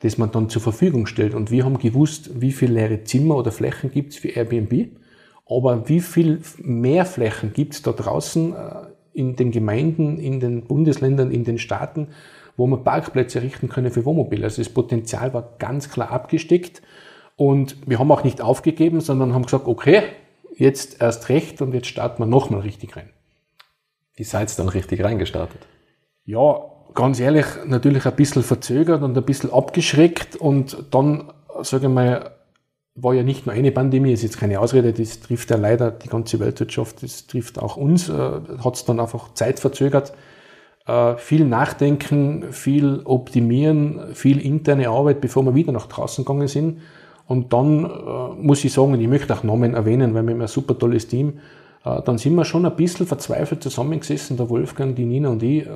das 0.01 0.19
man 0.19 0.31
dann 0.33 0.49
zur 0.49 0.63
Verfügung 0.63 1.07
stellt. 1.07 1.35
Und 1.35 1.51
wir 1.51 1.65
haben 1.65 1.79
gewusst, 1.79 2.41
wie 2.41 2.53
viele 2.53 2.75
leere 2.75 3.05
Zimmer 3.05 3.37
oder 3.37 3.53
Flächen 3.53 3.91
gibt 3.91 4.13
es 4.13 4.19
für 4.19 4.29
Airbnb 4.29 4.91
aber 5.49 5.89
wie 5.89 6.01
viel 6.01 6.41
mehr 6.59 7.05
Flächen 7.05 7.53
gibt 7.53 7.75
es 7.75 7.83
da 7.83 7.93
draußen 7.93 8.53
äh, 8.53 8.57
in 9.13 9.37
den 9.37 9.53
Gemeinden, 9.53 10.19
in 10.19 10.41
den 10.41 10.65
Bundesländern, 10.65 11.31
in 11.31 11.45
den 11.45 11.59
Staaten, 11.59 12.09
wo 12.57 12.67
man 12.67 12.83
Parkplätze 12.83 13.39
errichten 13.39 13.69
können 13.69 13.93
für 13.93 14.05
Wohnmobile? 14.05 14.45
Also 14.45 14.61
das 14.61 14.73
Potenzial 14.73 15.33
war 15.33 15.55
ganz 15.59 15.89
klar 15.89 16.11
abgesteckt. 16.11 16.83
Und 17.37 17.77
wir 17.87 17.99
haben 17.99 18.11
auch 18.11 18.25
nicht 18.25 18.41
aufgegeben, 18.41 19.01
sondern 19.01 19.35
haben 19.35 19.45
gesagt, 19.45 19.67
okay, 19.67 20.03
jetzt 20.57 21.01
erst 21.01 21.29
recht 21.29 21.61
und 21.63 21.73
jetzt 21.75 21.87
starten 21.87 22.23
wir 22.23 22.27
nochmal 22.27 22.61
richtig 22.61 22.97
rein. 22.97 23.11
Wie 24.15 24.25
seid 24.25 24.51
ihr 24.51 24.57
dann 24.57 24.69
richtig 24.69 25.05
reingestartet? 25.05 25.61
Ja, 26.25 26.59
ganz 26.95 27.21
ehrlich, 27.21 27.47
natürlich 27.67 28.07
ein 28.07 28.17
bisschen 28.17 28.43
verzögert 28.43 29.03
und 29.03 29.17
ein 29.17 29.25
bisschen 29.25 29.53
abgeschreckt 29.53 30.37
und 30.37 30.77
dann, 30.91 31.33
sage 31.63 31.87
ich 31.87 31.93
mal, 31.93 32.33
war 32.97 33.13
ja 33.13 33.23
nicht 33.23 33.45
nur 33.45 33.55
eine 33.55 33.71
Pandemie, 33.73 34.13
ist 34.13 34.23
jetzt 34.23 34.39
keine 34.39 34.59
Ausrede, 34.59 34.93
das 34.95 35.21
trifft 35.21 35.51
ja 35.51 35.57
leider 35.57 35.91
die 35.91 36.09
ganze 36.09 36.41
Weltwirtschaft, 36.41 37.03
das 37.03 37.27
trifft 37.27 37.59
auch 37.59 37.77
uns, 37.77 38.09
äh, 38.09 38.13
hat 38.13 38.75
es 38.75 38.87
dann 38.87 38.99
einfach 39.01 39.35
Zeit 39.35 39.61
verzögert. 39.61 40.15
Äh, 40.87 41.17
viel 41.19 41.45
Nachdenken, 41.45 42.53
viel 42.53 43.03
Optimieren, 43.05 44.15
viel 44.15 44.41
interne 44.41 44.89
Arbeit, 44.89 45.21
bevor 45.21 45.43
wir 45.43 45.55
wieder 45.55 45.73
nach 45.73 45.87
draußen 45.87 46.25
gegangen 46.25 46.49
sind. 46.49 46.81
Und 47.27 47.53
dann 47.53 47.85
äh, 47.85 47.89
muss 48.41 48.65
ich 48.65 48.73
sagen, 48.73 48.93
und 48.93 49.01
ich 49.01 49.09
möchte 49.09 49.35
auch 49.35 49.43
Namen 49.43 49.75
erwähnen, 49.75 50.15
weil 50.15 50.23
wir 50.25 50.35
haben 50.35 50.41
ein 50.41 50.49
super 50.49 50.79
tolles 50.79 51.09
Team, 51.09 51.41
äh, 51.85 52.01
dann 52.03 52.19
sind 52.19 52.35
wir 52.35 52.45
schon 52.45 52.65
ein 52.67 52.77
bisschen 52.77 53.07
verzweifelt 53.07 53.63
zusammengesessen, 53.63 54.37
der 54.37 54.49
Wolfgang, 54.49 54.95
die 54.95 55.07
Nina 55.07 55.31
und 55.31 55.43
ich. 55.43 55.67
Äh, 55.67 55.71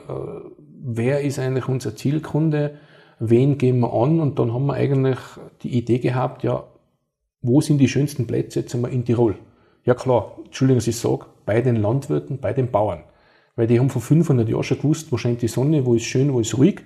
wer 0.82 1.22
ist 1.22 1.38
eigentlich 1.38 1.68
unser 1.68 1.96
Zielkunde? 1.96 2.74
Wen 3.18 3.58
gehen 3.58 3.80
wir 3.80 3.92
an? 3.92 4.20
Und 4.20 4.38
dann 4.38 4.54
haben 4.54 4.66
wir 4.66 4.74
eigentlich 4.74 5.18
die 5.62 5.76
Idee 5.76 5.98
gehabt, 5.98 6.42
ja, 6.44 6.64
wo 7.42 7.60
sind 7.60 7.78
die 7.78 7.88
schönsten 7.88 8.26
Plätze 8.26 8.60
jetzt 8.60 8.74
einmal 8.74 8.92
in 8.92 9.04
Tirol? 9.04 9.34
Ja, 9.84 9.94
klar, 9.94 10.36
Entschuldigung, 10.44 10.78
dass 10.78 10.86
ich 10.86 10.96
sage, 10.96 11.26
bei 11.46 11.60
den 11.62 11.76
Landwirten, 11.76 12.38
bei 12.38 12.52
den 12.52 12.70
Bauern. 12.70 13.02
Weil 13.56 13.66
die 13.66 13.80
haben 13.80 13.90
vor 13.90 14.02
500 14.02 14.48
Jahren 14.48 14.62
schon 14.62 14.78
gewusst, 14.78 15.10
wo 15.10 15.16
scheint 15.16 15.42
die 15.42 15.48
Sonne, 15.48 15.84
wo 15.84 15.94
ist 15.94 16.04
schön, 16.04 16.32
wo 16.32 16.40
ist 16.40 16.56
ruhig. 16.56 16.82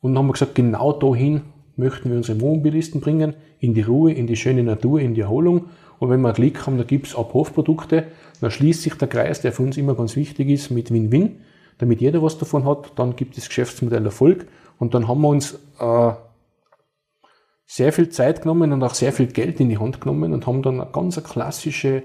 Und 0.00 0.12
dann 0.12 0.18
haben 0.18 0.26
wir 0.26 0.32
gesagt, 0.34 0.54
genau 0.54 0.92
dahin 0.92 1.42
möchten 1.76 2.10
wir 2.10 2.16
unsere 2.16 2.40
Wohnmobilisten 2.40 3.00
bringen, 3.00 3.34
in 3.60 3.74
die 3.74 3.82
Ruhe, 3.82 4.12
in 4.12 4.26
die 4.26 4.36
schöne 4.36 4.62
Natur, 4.62 5.00
in 5.00 5.14
die 5.14 5.20
Erholung. 5.20 5.66
Und 5.98 6.10
wenn 6.10 6.20
wir 6.20 6.32
Glück 6.32 6.66
haben, 6.66 6.78
da 6.78 6.84
gibt 6.84 7.06
es 7.06 7.16
Abhofprodukte, 7.16 8.06
dann 8.40 8.50
schließt 8.50 8.82
sich 8.82 8.94
der 8.94 9.08
Kreis, 9.08 9.40
der 9.40 9.52
für 9.52 9.62
uns 9.62 9.76
immer 9.76 9.94
ganz 9.94 10.16
wichtig 10.16 10.48
ist, 10.48 10.70
mit 10.70 10.90
Win-Win, 10.90 11.40
damit 11.78 12.00
jeder 12.00 12.22
was 12.22 12.38
davon 12.38 12.64
hat. 12.64 12.92
Dann 12.96 13.16
gibt 13.16 13.36
das 13.36 13.48
Geschäftsmodell 13.48 14.04
Erfolg. 14.04 14.46
Und 14.78 14.94
dann 14.94 15.08
haben 15.08 15.20
wir 15.22 15.28
uns 15.28 15.58
äh, 15.78 16.12
sehr 17.66 17.92
viel 17.92 18.10
Zeit 18.10 18.42
genommen 18.42 18.72
und 18.72 18.82
auch 18.82 18.94
sehr 18.94 19.12
viel 19.12 19.26
Geld 19.26 19.60
in 19.60 19.68
die 19.68 19.78
Hand 19.78 20.00
genommen 20.00 20.32
und 20.32 20.46
haben 20.46 20.62
dann 20.62 20.80
eine 20.80 20.90
ganz 20.90 21.22
klassische 21.22 22.02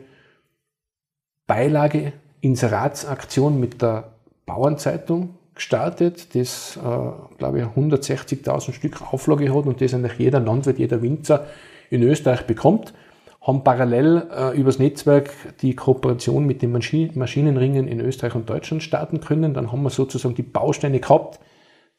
Beilage, 1.48 2.14
Inseratsaktion 2.40 3.60
mit 3.60 3.82
der 3.82 4.14
Bauernzeitung 4.46 5.36
gestartet, 5.62 6.34
das, 6.36 6.78
äh, 6.78 7.38
glaube 7.38 7.60
ich, 7.60 7.66
160.000 7.66 8.74
Stück 8.74 9.14
Auflage 9.14 9.54
hat 9.54 9.66
und 9.68 9.80
das 9.80 9.94
eigentlich 9.94 10.18
jeder 10.18 10.40
Landwirt, 10.40 10.80
jeder 10.80 11.04
Winzer 11.04 11.46
in 11.92 12.02
Österreich 12.02 12.48
bekommt. 12.48 12.94
Haben 13.42 13.64
parallel 13.64 14.28
äh, 14.36 14.58
übers 14.58 14.80
Netzwerk 14.80 15.30
die 15.62 15.76
Kooperation 15.76 16.46
mit 16.46 16.64
den 16.64 16.72
Maschinen 16.72 17.12
Maschinenringen 17.18 17.88
in 17.88 18.00
Österreich 18.00 18.34
und 18.34 18.50
Deutschland 18.50 18.82
starten 18.82 19.20
können. 19.20 19.54
Dann 19.54 19.72
haben 19.72 19.84
wir 19.84 19.92
sozusagen 19.92 20.34
die 20.34 20.44
Bausteine 20.44 21.00
gehabt, 21.00 21.40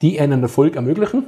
die 0.03 0.21
einen 0.21 0.43
Erfolg 0.43 0.75
ermöglichen. 0.75 1.27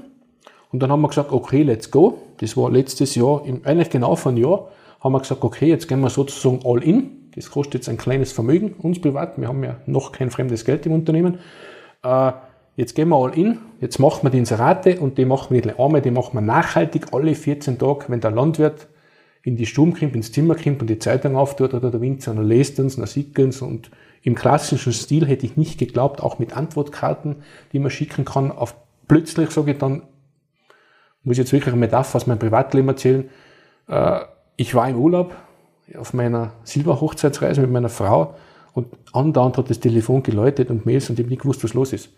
Und 0.73 0.83
dann 0.83 0.91
haben 0.91 1.03
wir 1.03 1.09
gesagt, 1.09 1.31
okay, 1.31 1.63
let's 1.63 1.91
go. 1.93 2.19
Das 2.39 2.57
war 2.57 2.71
letztes 2.71 3.15
Jahr, 3.15 3.43
eigentlich 3.63 3.91
genau 3.91 4.17
vor 4.17 4.33
einem 4.33 4.43
Jahr, 4.43 4.69
haben 5.01 5.13
wir 5.13 5.21
gesagt, 5.21 5.45
okay, 5.45 5.69
jetzt 5.69 5.87
gehen 5.87 6.01
wir 6.01 6.11
sozusagen 6.11 6.61
all 6.65 6.83
in. 6.83 7.31
Das 7.37 7.51
kostet 7.51 7.75
jetzt 7.75 7.89
ein 7.89 7.97
kleines 7.97 8.33
Vermögen, 8.33 8.75
uns 8.79 9.01
privat. 9.01 9.39
Wir 9.39 9.47
haben 9.47 9.63
ja 9.63 9.77
noch 9.87 10.11
kein 10.11 10.31
fremdes 10.31 10.65
Geld 10.65 10.85
im 10.87 10.93
Unternehmen. 10.93 11.39
Äh, 12.05 12.33
jetzt 12.77 12.95
gehen 12.95 13.09
wir 13.09 13.17
all 13.17 13.37
in, 13.37 13.59
jetzt 13.81 13.99
machen 13.99 14.23
wir 14.25 14.31
die 14.31 14.39
Inserate 14.39 15.01
und 15.01 15.19
die 15.19 15.25
machen 15.25 15.55
wir 15.55 15.65
nicht 15.65 15.79
einmal, 15.79 16.03
die 16.03 16.11
machen 16.11 16.35
wir 16.35 16.41
nachhaltig 16.41 17.13
alle 17.13 17.35
14 17.35 17.79
Tage, 17.79 18.05
wenn 18.09 18.21
der 18.21 18.31
Landwirt 18.31 18.89
in 19.43 19.57
die 19.57 19.67
Stube 19.67 19.99
kommt, 19.99 20.15
ins 20.15 20.33
Zimmer 20.33 20.55
kommt 20.55 20.81
und 20.81 20.89
die 20.89 20.99
Zeitung 20.99 21.37
auftut 21.37 21.75
oder 21.75 21.91
der 21.91 22.01
Winzer, 22.01 22.35
dann 22.35 22.47
lest 22.47 22.79
uns, 22.81 22.97
dann 22.97 23.07
sieht 23.07 23.39
uns 23.39 23.61
und 23.63 23.91
im 24.23 24.35
klassischen 24.35 24.93
Stil 24.93 25.27
hätte 25.27 25.45
ich 25.45 25.57
nicht 25.57 25.79
geglaubt, 25.79 26.23
auch 26.23 26.39
mit 26.39 26.57
Antwortkarten, 26.57 27.37
die 27.73 27.79
man 27.79 27.91
schicken 27.91 28.25
kann, 28.25 28.51
auf 28.51 28.75
plötzlich 29.07 29.51
sage 29.51 29.73
ich 29.73 29.79
dann, 29.79 30.03
muss 31.23 31.35
ich 31.35 31.39
jetzt 31.39 31.53
wirklich 31.53 31.73
eine 31.73 31.81
Metapher 31.81 32.17
aus 32.17 32.27
meinem 32.27 32.39
Privatleben 32.39 32.89
erzählen, 32.89 33.29
äh, 33.89 34.21
ich 34.57 34.75
war 34.75 34.89
im 34.89 34.97
Urlaub 34.97 35.35
auf 35.99 36.15
meiner 36.15 36.53
Silberhochzeitsreise 36.65 37.61
mit 37.61 37.71
meiner 37.71 37.89
Frau 37.91 38.35
und 38.75 38.89
andauernd 39.13 39.57
hat 39.57 39.71
das 39.71 39.81
Telefon 39.81 40.23
geläutet 40.23 40.69
und 40.69 40.85
Mails 40.85 41.09
und 41.09 41.19
ich 41.19 41.25
habe 41.25 41.31
nicht 41.31 41.43
gewusst, 41.43 41.65
was 41.65 41.75
los 41.75 41.93
ist. 41.93 42.11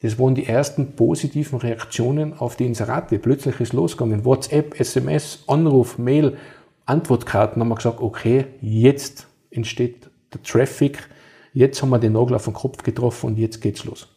Das 0.00 0.18
waren 0.18 0.34
die 0.34 0.46
ersten 0.46 0.92
positiven 0.92 1.58
Reaktionen 1.58 2.34
auf 2.34 2.56
die 2.56 2.66
Inserate. 2.66 3.18
Plötzlich 3.18 3.60
ist 3.60 3.72
losgegangen. 3.72 4.24
WhatsApp, 4.24 4.78
SMS, 4.78 5.42
Anruf, 5.46 5.98
Mail, 5.98 6.36
Antwortkarten. 6.84 7.60
Haben 7.60 7.68
wir 7.68 7.76
gesagt, 7.76 8.00
okay, 8.00 8.46
jetzt 8.60 9.26
entsteht 9.50 10.10
der 10.32 10.42
Traffic. 10.42 11.08
Jetzt 11.52 11.82
haben 11.82 11.88
wir 11.88 11.98
den 11.98 12.12
Nagel 12.12 12.36
auf 12.36 12.44
den 12.44 12.52
Kopf 12.52 12.82
getroffen 12.82 13.26
und 13.26 13.38
jetzt 13.38 13.60
geht's 13.60 13.84
los. 13.84 14.08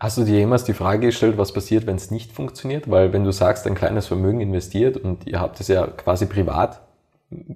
Hast 0.00 0.18
du 0.18 0.24
dir 0.24 0.38
jemals 0.38 0.64
die 0.64 0.72
Frage 0.72 1.06
gestellt, 1.06 1.38
was 1.38 1.52
passiert, 1.52 1.86
wenn 1.86 1.96
es 1.96 2.10
nicht 2.10 2.32
funktioniert? 2.32 2.90
Weil 2.90 3.12
wenn 3.12 3.24
du 3.24 3.32
sagst, 3.32 3.66
ein 3.66 3.74
kleines 3.74 4.06
Vermögen 4.06 4.40
investiert 4.40 4.96
und 4.96 5.26
ihr 5.26 5.40
habt 5.40 5.60
es 5.60 5.68
ja 5.68 5.86
quasi 5.86 6.26
privat 6.26 6.80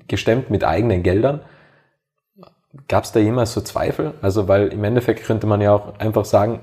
gestemmt 0.07 0.51
mit 0.51 0.65
eigenen 0.65 1.03
Geldern, 1.03 1.41
Gab 2.89 3.05
es 3.05 3.13
da 3.13 3.21
jemals 3.21 3.53
so 3.53 3.61
Zweifel? 3.61 4.15
Also, 4.23 4.49
weil 4.49 4.69
im 4.69 4.85
Endeffekt 4.85 5.25
könnte 5.25 5.47
man 5.47 5.61
ja 5.61 5.75
auch 5.75 5.99
einfach 5.99 6.25
sagen, 6.25 6.61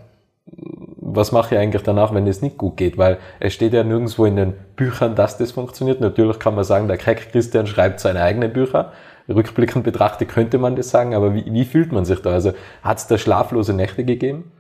was 1.00 1.32
mache 1.32 1.56
ich 1.56 1.62
eigentlich 1.62 1.84
danach, 1.84 2.14
wenn 2.14 2.28
es 2.28 2.42
nicht 2.42 2.58
gut 2.58 2.78
geht? 2.78 2.98
Weil 2.98 3.18
es 3.40 3.54
steht 3.54 3.74
ja 3.74 3.84
nirgendwo 3.84 4.26
in 4.26 4.36
den 4.36 4.54
Büchern, 4.76 5.16
dass 5.16 5.38
das 5.38 5.52
funktioniert. 5.52 6.00
Natürlich 6.00 6.40
kann 6.40 6.56
man 6.56 6.64
sagen, 6.64 6.88
der 6.88 6.98
Craig 6.98 7.32
Christian 7.32 7.68
schreibt 7.68 8.00
seine 8.00 8.22
eigenen 8.22 8.54
Bücher. 8.54 8.94
Rückblickend 9.28 9.84
betrachtet 9.84 10.30
könnte 10.30 10.58
man 10.58 10.76
das 10.78 10.90
sagen, 10.90 11.14
aber 11.14 11.34
wie, 11.34 11.46
wie 11.52 11.66
fühlt 11.66 11.92
man 11.92 12.06
sich 12.06 12.22
da? 12.22 12.32
Also 12.32 12.54
hat 12.82 12.98
es 12.98 13.08
da 13.08 13.18
schlaflose 13.18 13.74
Nächte 13.74 14.06
gegeben? 14.06 14.52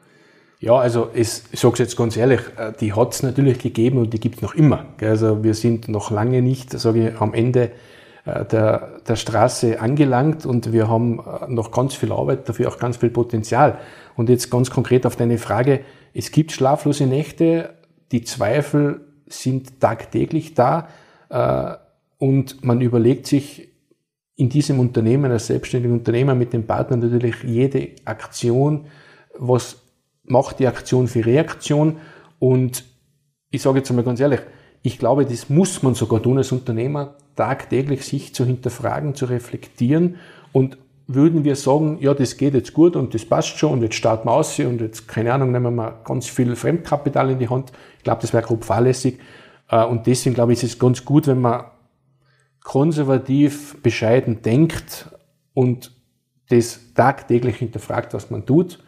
Ja, 0.59 0.73
also 0.73 1.09
es, 1.13 1.45
ich 1.51 1.59
sage 1.59 1.75
jetzt 1.77 1.95
ganz 1.95 2.17
ehrlich, 2.17 2.41
äh, 2.57 2.73
die 2.79 2.93
hat 2.93 3.13
es 3.13 3.23
natürlich 3.23 3.59
gegeben 3.59 3.99
und 3.99 4.13
die 4.13 4.19
gibt 4.19 4.37
es 4.37 4.41
noch 4.41 4.55
immer. 4.55 4.85
Also 4.99 5.43
wir 5.43 5.53
sind 5.53 5.87
noch 5.87 6.11
lange 6.11 6.41
nicht, 6.41 6.71
sage 6.71 7.09
ich, 7.09 7.21
am 7.21 7.33
Ende 7.33 7.71
der, 8.27 8.99
der 9.07 9.15
Straße 9.15 9.79
angelangt 9.79 10.45
und 10.45 10.73
wir 10.73 10.89
haben 10.89 11.19
äh, 11.19 11.47
noch 11.47 11.71
ganz 11.71 11.95
viel 11.95 12.11
Arbeit, 12.11 12.49
dafür 12.49 12.69
auch 12.69 12.77
ganz 12.77 12.97
viel 12.97 13.09
Potenzial. 13.09 13.77
Und 14.15 14.29
jetzt 14.29 14.51
ganz 14.51 14.69
konkret 14.69 15.05
auf 15.05 15.15
deine 15.15 15.37
Frage, 15.37 15.81
es 16.13 16.31
gibt 16.31 16.51
schlaflose 16.51 17.05
Nächte, 17.05 17.75
die 18.11 18.23
Zweifel 18.23 19.01
sind 19.27 19.79
tagtäglich 19.79 20.55
da 20.55 20.87
äh, 21.29 21.75
und 22.17 22.63
man 22.63 22.81
überlegt 22.81 23.27
sich 23.27 23.69
in 24.35 24.49
diesem 24.49 24.79
Unternehmen, 24.79 25.31
als 25.31 25.47
selbstständiger 25.47 25.93
Unternehmer 25.93 26.35
mit 26.35 26.53
dem 26.53 26.67
Partner 26.67 26.97
natürlich 26.97 27.43
jede 27.43 27.91
Aktion, 28.05 28.85
was 29.37 29.81
macht 30.23 30.59
die 30.59 30.67
Aktion 30.67 31.07
für 31.07 31.25
Reaktion 31.25 31.97
und 32.39 32.83
ich 33.51 33.61
sage 33.61 33.79
jetzt 33.79 33.89
einmal 33.89 34.05
ganz 34.05 34.19
ehrlich, 34.19 34.41
ich 34.83 34.99
glaube, 34.99 35.25
das 35.25 35.49
muss 35.49 35.81
man 35.81 35.95
sogar 35.95 36.21
tun 36.21 36.37
als 36.37 36.51
Unternehmer, 36.51 37.15
tagtäglich 37.37 38.05
sich 38.05 38.35
zu 38.35 38.45
hinterfragen, 38.45 39.15
zu 39.15 39.25
reflektieren 39.25 40.17
und 40.51 40.77
würden 41.07 41.45
wir 41.45 41.55
sagen, 41.55 41.99
ja, 42.01 42.13
das 42.13 42.35
geht 42.35 42.53
jetzt 42.53 42.73
gut 42.73 42.97
und 42.97 43.13
das 43.13 43.23
passt 43.23 43.57
schon 43.57 43.71
und 43.71 43.81
jetzt 43.81 43.95
starten 43.95 44.27
wir 44.27 44.33
aus 44.33 44.59
und 44.59 44.81
jetzt, 44.81 45.07
keine 45.07 45.33
Ahnung, 45.33 45.51
nehmen 45.51 45.65
wir 45.65 45.71
mal 45.71 45.95
ganz 46.03 46.27
viel 46.27 46.55
Fremdkapital 46.57 47.31
in 47.31 47.39
die 47.39 47.47
Hand. 47.47 47.71
Ich 47.97 48.03
glaube, 48.03 48.21
das 48.21 48.33
wäre 48.33 48.43
grob 48.43 48.65
fahrlässig. 48.65 49.19
Äh, 49.69 49.85
und 49.85 50.05
deswegen 50.05 50.35
glaube 50.35 50.51
ich, 50.51 50.61
ist 50.61 50.73
es 50.73 50.79
ganz 50.79 51.05
gut, 51.05 51.27
wenn 51.27 51.39
man 51.39 51.65
konservativ, 52.61 53.81
bescheiden 53.81 54.41
denkt 54.41 55.07
und 55.53 55.93
das 56.49 56.93
tagtäglich 56.93 57.55
hinterfragt, 57.57 58.13
was 58.13 58.29
man 58.29 58.45
tut, 58.45 58.79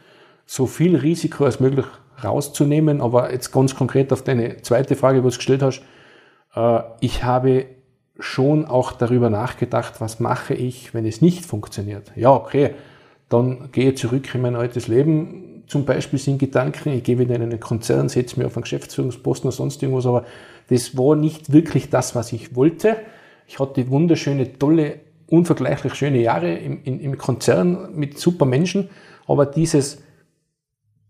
so 0.46 0.66
viel 0.66 0.98
Risiko 0.98 1.46
als 1.46 1.62
möglich 1.62 1.86
rauszunehmen. 2.22 3.00
Aber 3.00 3.32
jetzt 3.32 3.52
ganz 3.52 3.76
konkret 3.76 4.12
auf 4.12 4.24
deine 4.24 4.62
zweite 4.62 4.98
Frage, 4.98 5.24
was 5.24 5.36
du 5.36 5.38
gestellt 5.38 5.62
hast. 5.62 5.84
Äh, 6.54 6.82
ich 7.00 7.24
habe 7.24 7.79
schon 8.20 8.66
auch 8.66 8.92
darüber 8.92 9.30
nachgedacht, 9.30 10.02
was 10.02 10.20
mache 10.20 10.54
ich, 10.54 10.94
wenn 10.94 11.06
es 11.06 11.22
nicht 11.22 11.46
funktioniert. 11.46 12.12
Ja, 12.16 12.34
okay, 12.34 12.72
dann 13.30 13.70
gehe 13.72 13.92
ich 13.92 13.98
zurück 13.98 14.34
in 14.34 14.42
mein 14.42 14.56
altes 14.56 14.88
Leben. 14.88 15.64
Zum 15.68 15.86
Beispiel 15.86 16.20
sind 16.20 16.40
Gedanken, 16.40 16.90
ich 16.90 17.04
gehe 17.04 17.20
wieder 17.20 17.36
in 17.36 17.44
einen 17.44 17.60
Konzern, 17.60 18.10
setze 18.10 18.40
mir 18.40 18.48
auf 18.48 18.58
einen 18.58 18.64
Geschäftsführungsposten 18.64 19.48
oder 19.48 19.56
sonst 19.56 19.82
irgendwas, 19.82 20.06
aber 20.06 20.26
das 20.70 20.98
war 20.98 21.16
nicht 21.16 21.54
wirklich 21.54 21.90
das, 21.90 22.16
was 22.16 22.34
ich 22.34 22.56
wollte. 22.56 22.98
Ich 23.48 23.60
hatte 23.60 23.90
wunderschöne, 23.90 24.58
tolle, 24.58 25.00
unvergleichlich 25.28 25.94
schöne 25.96 26.22
Jahre 26.22 26.54
im, 26.56 26.84
im, 26.84 27.00
im 27.00 27.18
Konzern 27.18 27.96
mit 27.96 28.20
super 28.20 28.46
Menschen, 28.46 28.90
aber 29.28 29.46
dieses 29.46 30.02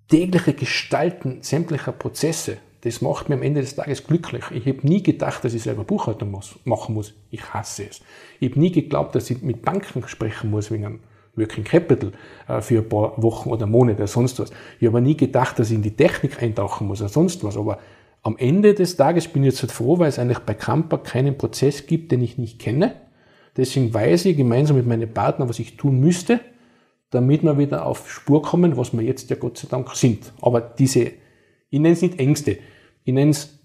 tägliche 0.10 0.54
Gestalten 0.54 1.39
sämtlicher 1.42 1.94
Prozesse, 1.94 2.58
das 2.81 3.01
macht 3.01 3.27
mir 3.27 3.36
am 3.36 3.43
Ende 3.43 3.62
des 3.62 3.75
Tages 3.75 4.05
glücklich. 4.05 4.45
Ich 4.51 4.65
habe 4.65 4.88
nie 4.88 5.03
gedacht, 5.03 5.43
dass 5.43 5.53
ich 5.53 5.63
selber 5.63 5.83
Buchhaltung 5.83 6.31
muss, 6.31 6.55
machen 6.63 6.95
muss. 6.95 7.13
Ich 7.29 7.53
hasse 7.53 7.88
es. 7.89 8.01
Ich 8.39 8.51
habe 8.51 8.59
nie 8.59 8.71
geglaubt, 8.71 9.15
dass 9.15 9.29
ich 9.29 9.41
mit 9.41 9.63
Banken 9.63 10.07
sprechen 10.07 10.50
muss 10.50 10.71
wegen 10.71 10.86
einem 10.86 11.00
Working 11.36 11.63
Capital 11.63 12.12
äh, 12.48 12.62
für 12.62 12.79
ein 12.79 12.89
paar 12.89 13.21
Wochen 13.21 13.50
oder 13.50 13.65
Monate 13.65 13.98
oder 13.98 14.07
sonst 14.07 14.39
was. 14.39 14.51
Ich 14.79 14.88
habe 14.88 15.01
nie 15.01 15.17
gedacht, 15.17 15.59
dass 15.59 15.69
ich 15.69 15.75
in 15.75 15.81
die 15.81 15.95
Technik 15.95 16.41
eintauchen 16.41 16.88
muss 16.88 17.01
oder 17.01 17.09
sonst 17.09 17.43
was. 17.43 17.57
Aber 17.57 17.79
am 18.24 18.38
Ende 18.38 18.74
des 18.74 18.95
Tages 18.95 19.27
bin 19.27 19.43
ich 19.43 19.51
jetzt 19.51 19.62
halt 19.62 19.71
froh, 19.71 20.00
weil 20.00 20.09
es 20.09 20.19
eigentlich 20.19 20.39
bei 20.39 20.53
Kampa 20.53 20.98
keinen 20.98 21.38
Prozess 21.38 21.86
gibt, 21.86 22.12
den 22.12 22.21
ich 22.21 22.38
nicht 22.38 22.59
kenne. 22.59 22.95
Deswegen 23.57 23.93
weiß 23.93 24.25
ich 24.25 24.38
gemeinsam 24.38 24.77
mit 24.77 24.88
meinen 24.88 25.13
Partnern, 25.13 25.50
was 25.50 25.59
ich 25.59 25.75
tun 25.75 26.00
müsste, 26.00 26.39
damit 27.09 27.43
wir 27.43 27.57
wieder 27.57 27.86
auf 27.86 28.09
Spur 28.09 28.41
kommen, 28.41 28.77
was 28.77 28.93
wir 28.93 29.01
jetzt 29.01 29.29
ja 29.29 29.36
Gott 29.36 29.57
sei 29.57 29.67
Dank 29.69 29.89
sind. 29.95 30.31
Aber 30.41 30.62
diese 30.62 31.12
ich 31.70 31.80
nenne 31.80 31.94
es 31.94 32.02
nicht 32.02 32.20
Ängste, 32.20 32.58
ich 33.04 33.14
nenne 33.14 33.32
es 33.32 33.60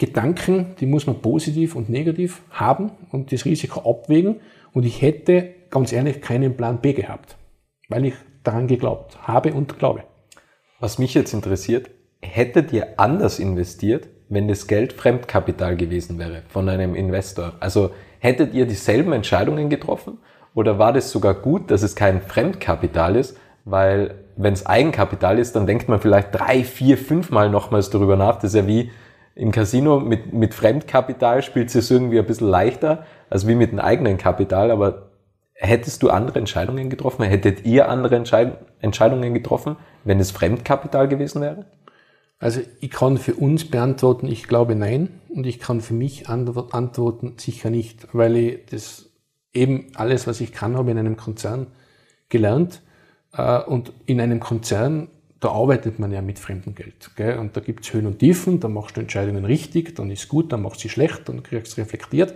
Gedanken, 0.00 0.74
die 0.80 0.86
muss 0.86 1.06
man 1.06 1.20
positiv 1.20 1.76
und 1.76 1.90
negativ 1.90 2.40
haben 2.50 2.92
und 3.12 3.32
das 3.32 3.44
Risiko 3.44 3.80
abwägen. 3.88 4.36
Und 4.72 4.86
ich 4.86 5.02
hätte 5.02 5.50
ganz 5.68 5.92
ehrlich 5.92 6.22
keinen 6.22 6.56
Plan 6.56 6.80
B 6.80 6.94
gehabt, 6.94 7.36
weil 7.90 8.06
ich 8.06 8.14
daran 8.42 8.66
geglaubt 8.66 9.18
habe 9.28 9.52
und 9.52 9.78
glaube. 9.78 10.04
Was 10.78 10.98
mich 10.98 11.12
jetzt 11.12 11.34
interessiert, 11.34 11.90
hättet 12.22 12.72
ihr 12.72 12.98
anders 12.98 13.38
investiert, 13.38 14.08
wenn 14.30 14.48
das 14.48 14.66
Geld 14.66 14.94
Fremdkapital 14.94 15.76
gewesen 15.76 16.18
wäre 16.18 16.44
von 16.48 16.70
einem 16.70 16.94
Investor? 16.94 17.52
Also 17.60 17.90
hättet 18.20 18.54
ihr 18.54 18.64
dieselben 18.64 19.12
Entscheidungen 19.12 19.68
getroffen? 19.68 20.16
Oder 20.54 20.78
war 20.78 20.94
das 20.94 21.10
sogar 21.10 21.34
gut, 21.34 21.70
dass 21.70 21.82
es 21.82 21.94
kein 21.94 22.22
Fremdkapital 22.22 23.16
ist, 23.16 23.36
weil 23.64 24.14
wenn 24.36 24.52
es 24.52 24.66
Eigenkapital 24.66 25.38
ist, 25.38 25.56
dann 25.56 25.66
denkt 25.66 25.88
man 25.88 26.00
vielleicht 26.00 26.28
drei, 26.32 26.64
vier, 26.64 26.98
fünfmal 26.98 27.50
nochmals 27.50 27.90
darüber 27.90 28.16
nach. 28.16 28.36
Das 28.36 28.54
ist 28.54 28.54
ja 28.54 28.66
wie 28.66 28.90
im 29.34 29.52
Casino 29.52 30.00
mit, 30.00 30.32
mit 30.32 30.54
Fremdkapital 30.54 31.42
spielt 31.42 31.74
es 31.74 31.90
irgendwie 31.90 32.18
ein 32.18 32.26
bisschen 32.26 32.48
leichter 32.48 33.04
als 33.28 33.46
wie 33.46 33.54
mit 33.54 33.70
einem 33.70 33.80
eigenen 33.80 34.18
Kapital, 34.18 34.70
aber 34.70 35.10
Hättest 35.62 36.02
du 36.02 36.08
andere 36.08 36.38
Entscheidungen 36.38 36.88
getroffen? 36.88 37.22
Hättet 37.22 37.66
ihr 37.66 37.90
andere 37.90 38.16
Entscheid 38.16 38.56
Entscheidungen 38.80 39.34
getroffen, 39.34 39.76
wenn 40.04 40.18
es 40.18 40.30
Fremdkapital 40.30 41.06
gewesen 41.06 41.42
wäre? 41.42 41.66
Also 42.38 42.62
ich 42.80 42.90
kann 42.90 43.18
für 43.18 43.34
uns 43.34 43.70
beantworten, 43.70 44.26
ich 44.26 44.44
glaube 44.44 44.74
nein. 44.74 45.20
Und 45.28 45.46
ich 45.46 45.60
kann 45.60 45.82
für 45.82 45.92
mich 45.92 46.30
antworten, 46.30 47.34
sicher 47.36 47.68
nicht, 47.68 48.08
weil 48.14 48.36
ich 48.38 48.66
das 48.70 49.10
eben 49.52 49.88
alles, 49.96 50.26
was 50.26 50.40
ich 50.40 50.52
kann, 50.52 50.78
habe 50.78 50.92
in 50.92 50.96
einem 50.96 51.18
Konzern 51.18 51.66
gelernt. 52.30 52.80
Äh, 53.32 53.60
und 53.62 53.92
in 54.06 54.20
einem 54.20 54.40
Konzern, 54.40 55.08
da 55.40 55.48
arbeitet 55.50 55.98
man 55.98 56.12
ja 56.12 56.20
mit 56.22 56.38
fremdem 56.38 56.74
Geld. 56.74 57.10
Gell? 57.16 57.38
Und 57.38 57.56
da 57.56 57.60
gibt's 57.60 57.92
Höhen 57.92 58.06
und 58.06 58.18
Tiefen, 58.18 58.60
da 58.60 58.68
machst 58.68 58.96
du 58.96 59.00
Entscheidungen 59.00 59.44
richtig, 59.44 59.94
dann 59.96 60.10
ist 60.10 60.28
gut, 60.28 60.52
dann 60.52 60.62
machst 60.62 60.78
du 60.78 60.82
sie 60.82 60.88
schlecht, 60.90 61.28
dann 61.28 61.42
kriegst 61.42 61.76
du 61.76 61.80
reflektiert. 61.80 62.34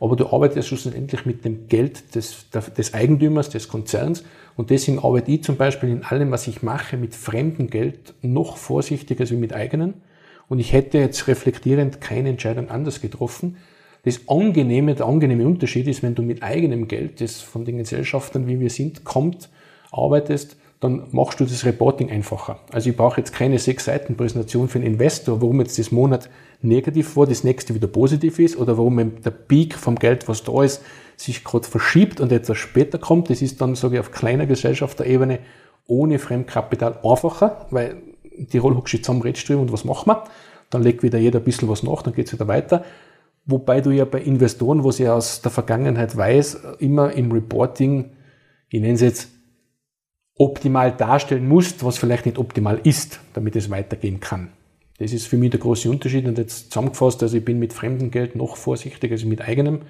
Aber 0.00 0.16
du 0.16 0.26
arbeitest 0.26 0.68
schlussendlich 0.68 1.26
mit 1.26 1.44
dem 1.44 1.68
Geld 1.68 2.14
des, 2.16 2.46
des 2.50 2.92
Eigentümers, 2.92 3.50
des 3.50 3.68
Konzerns. 3.68 4.24
Und 4.56 4.70
deswegen 4.70 4.98
arbeite 4.98 5.30
ich 5.30 5.44
zum 5.44 5.56
Beispiel 5.56 5.90
in 5.90 6.02
allem, 6.02 6.32
was 6.32 6.48
ich 6.48 6.62
mache, 6.62 6.96
mit 6.96 7.14
fremdem 7.14 7.70
Geld 7.70 8.12
noch 8.20 8.56
vorsichtiger 8.56 9.20
als 9.20 9.30
mit 9.30 9.52
eigenen. 9.52 9.94
Und 10.48 10.58
ich 10.58 10.72
hätte 10.72 10.98
jetzt 10.98 11.28
reflektierend 11.28 12.00
keine 12.00 12.30
Entscheidung 12.30 12.68
anders 12.68 13.00
getroffen. 13.00 13.56
Das 14.04 14.28
angenehme, 14.28 14.96
der 14.96 15.06
angenehme 15.06 15.46
Unterschied 15.46 15.86
ist, 15.86 16.02
wenn 16.02 16.16
du 16.16 16.22
mit 16.22 16.42
eigenem 16.42 16.88
Geld, 16.88 17.20
das 17.20 17.40
von 17.40 17.64
den 17.64 17.78
Gesellschaftern, 17.78 18.48
wie 18.48 18.58
wir 18.58 18.70
sind, 18.70 19.04
kommt, 19.04 19.48
arbeitest, 19.92 20.56
dann 20.80 21.04
machst 21.12 21.38
du 21.38 21.44
das 21.44 21.64
Reporting 21.64 22.10
einfacher. 22.10 22.58
Also 22.72 22.90
ich 22.90 22.96
brauche 22.96 23.20
jetzt 23.20 23.32
keine 23.32 23.60
sechs 23.60 23.84
Seiten 23.84 24.16
Präsentation 24.16 24.68
für 24.68 24.78
einen 24.78 24.88
Investor, 24.88 25.40
warum 25.40 25.60
jetzt 25.60 25.78
das 25.78 25.92
Monat 25.92 26.28
negativ 26.60 27.16
war, 27.16 27.26
das 27.26 27.44
nächste 27.44 27.74
wieder 27.74 27.86
positiv 27.86 28.40
ist 28.40 28.56
oder 28.56 28.76
warum 28.78 29.22
der 29.22 29.30
Peak 29.30 29.74
vom 29.74 29.94
Geld, 29.94 30.28
was 30.28 30.42
da 30.42 30.64
ist, 30.64 30.82
sich 31.16 31.44
gerade 31.44 31.68
verschiebt 31.68 32.20
und 32.20 32.32
etwas 32.32 32.58
später 32.58 32.98
kommt. 32.98 33.30
Das 33.30 33.42
ist 33.42 33.60
dann, 33.60 33.76
sage 33.76 33.94
ich, 33.94 34.00
auf 34.00 34.10
kleiner 34.10 34.46
Gesellschafterebene 34.46 35.38
ohne 35.86 36.18
Fremdkapital 36.18 36.98
einfacher, 37.04 37.66
weil 37.70 38.02
die 38.36 38.60
huckst 38.60 38.94
du 38.94 38.98
zusammen, 38.98 39.22
redest 39.22 39.48
und 39.50 39.72
was 39.72 39.84
machen 39.84 40.08
wir? 40.10 40.24
Dann 40.70 40.82
legt 40.82 41.02
wieder 41.02 41.18
jeder 41.18 41.38
ein 41.38 41.44
bisschen 41.44 41.68
was 41.68 41.82
nach, 41.82 42.02
dann 42.02 42.14
geht's 42.14 42.32
wieder 42.32 42.48
weiter. 42.48 42.84
Wobei 43.44 43.80
du 43.80 43.90
ja 43.90 44.04
bei 44.04 44.20
Investoren, 44.20 44.84
was 44.84 45.00
ich 45.00 45.08
aus 45.08 45.42
der 45.42 45.50
Vergangenheit 45.50 46.16
weiß, 46.16 46.60
immer 46.78 47.12
im 47.12 47.30
Reporting, 47.30 48.10
ich 48.68 48.80
nenne 48.80 48.94
es 48.94 49.00
jetzt, 49.00 49.28
optimal 50.36 50.92
darstellen 50.92 51.46
musst, 51.46 51.84
was 51.84 51.98
vielleicht 51.98 52.26
nicht 52.26 52.38
optimal 52.38 52.80
ist, 52.84 53.20
damit 53.34 53.56
es 53.56 53.70
weitergehen 53.70 54.20
kann. 54.20 54.50
Das 54.98 55.12
ist 55.12 55.26
für 55.26 55.36
mich 55.36 55.50
der 55.50 55.60
große 55.60 55.90
Unterschied 55.90 56.26
und 56.26 56.38
jetzt 56.38 56.70
zusammengefasst, 56.70 57.22
also 57.22 57.36
ich 57.36 57.44
bin 57.44 57.58
mit 57.58 57.72
fremdem 57.72 58.10
Geld 58.10 58.36
noch 58.36 58.56
vorsichtiger 58.56 59.12
als 59.12 59.24
mit 59.24 59.40
eigenem, 59.42 59.82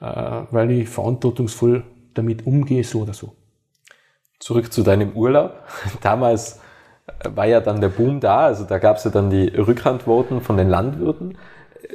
äh, 0.00 0.42
weil 0.50 0.70
ich 0.72 0.88
verantwortungsvoll 0.88 1.84
damit 2.14 2.46
umgehe, 2.46 2.82
so 2.84 3.02
oder 3.02 3.14
so. 3.14 3.32
Zurück 4.38 4.72
zu 4.72 4.82
deinem 4.82 5.12
Urlaub. 5.12 5.62
Damals 6.02 6.60
war 7.24 7.46
ja 7.46 7.60
dann 7.60 7.80
der 7.80 7.88
Boom 7.88 8.20
da, 8.20 8.46
also 8.46 8.64
da 8.64 8.78
gab 8.78 8.96
es 8.96 9.04
ja 9.04 9.10
dann 9.10 9.30
die 9.30 9.48
Rückantworten 9.48 10.40
von 10.40 10.56
den 10.56 10.68
Landwirten. 10.68 11.38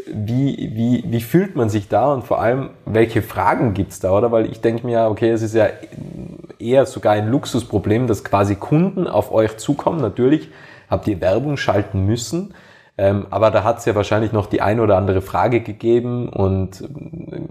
Wie, 0.08 0.72
wie, 0.74 1.04
wie 1.06 1.22
fühlt 1.22 1.56
man 1.56 1.70
sich 1.70 1.88
da 1.90 2.14
und 2.14 2.24
vor 2.24 2.42
allem, 2.42 2.70
welche 2.86 3.22
Fragen 3.22 3.74
gibt's 3.74 4.00
da, 4.00 4.12
oder? 4.12 4.32
Weil 4.32 4.46
ich 4.46 4.62
denke 4.62 4.86
mir 4.86 4.94
ja, 4.94 5.10
okay, 5.10 5.30
es 5.32 5.42
ist 5.42 5.56
ja 5.56 5.68
eher 6.60 6.86
sogar 6.86 7.14
ein 7.14 7.28
Luxusproblem, 7.30 8.08
dass 8.08 8.24
quasi 8.24 8.56
Kunden 8.56 9.08
auf 9.08 9.32
euch 9.32 9.58
zukommen. 9.58 10.00
Natürlich 10.00 10.50
habt 10.90 11.08
ihr 11.08 11.20
Werbung 11.20 11.58
schalten 11.58 12.06
müssen, 12.06 12.54
ähm, 12.98 13.28
aber 13.32 13.52
da 13.52 13.64
hat 13.64 13.80
es 13.80 13.86
ja 13.86 13.96
wahrscheinlich 13.96 14.32
noch 14.32 14.46
die 14.46 14.62
eine 14.62 14.82
oder 14.82 14.98
andere 14.98 15.22
Frage 15.22 15.62
gegeben 15.62 16.30
und 16.30 16.84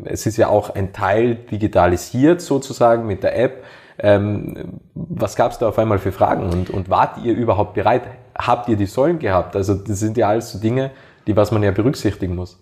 es 0.04 0.26
ist 0.26 0.36
ja 0.36 0.48
auch 0.48 0.74
ein 0.74 0.92
Teil 0.92 1.34
digitalisiert 1.34 2.40
sozusagen 2.40 3.06
mit 3.06 3.22
der 3.22 3.38
App. 3.38 3.64
Ähm, 3.98 4.80
was 4.94 5.36
gab 5.36 5.52
es 5.52 5.58
da 5.58 5.68
auf 5.68 5.78
einmal 5.78 5.98
für 5.98 6.12
Fragen 6.12 6.44
und, 6.44 6.70
und 6.70 6.88
wart 6.88 7.18
ihr 7.24 7.34
überhaupt 7.34 7.74
bereit? 7.74 8.02
Habt 8.38 8.68
ihr 8.68 8.76
die 8.76 8.86
Säulen 8.86 9.18
gehabt? 9.18 9.56
Also 9.56 9.74
das 9.74 10.00
sind 10.00 10.16
ja 10.16 10.28
alles 10.28 10.52
so 10.52 10.58
Dinge, 10.58 10.90
die 11.30 11.36
was 11.36 11.52
man 11.52 11.62
ja 11.62 11.70
berücksichtigen 11.70 12.34
muss. 12.34 12.58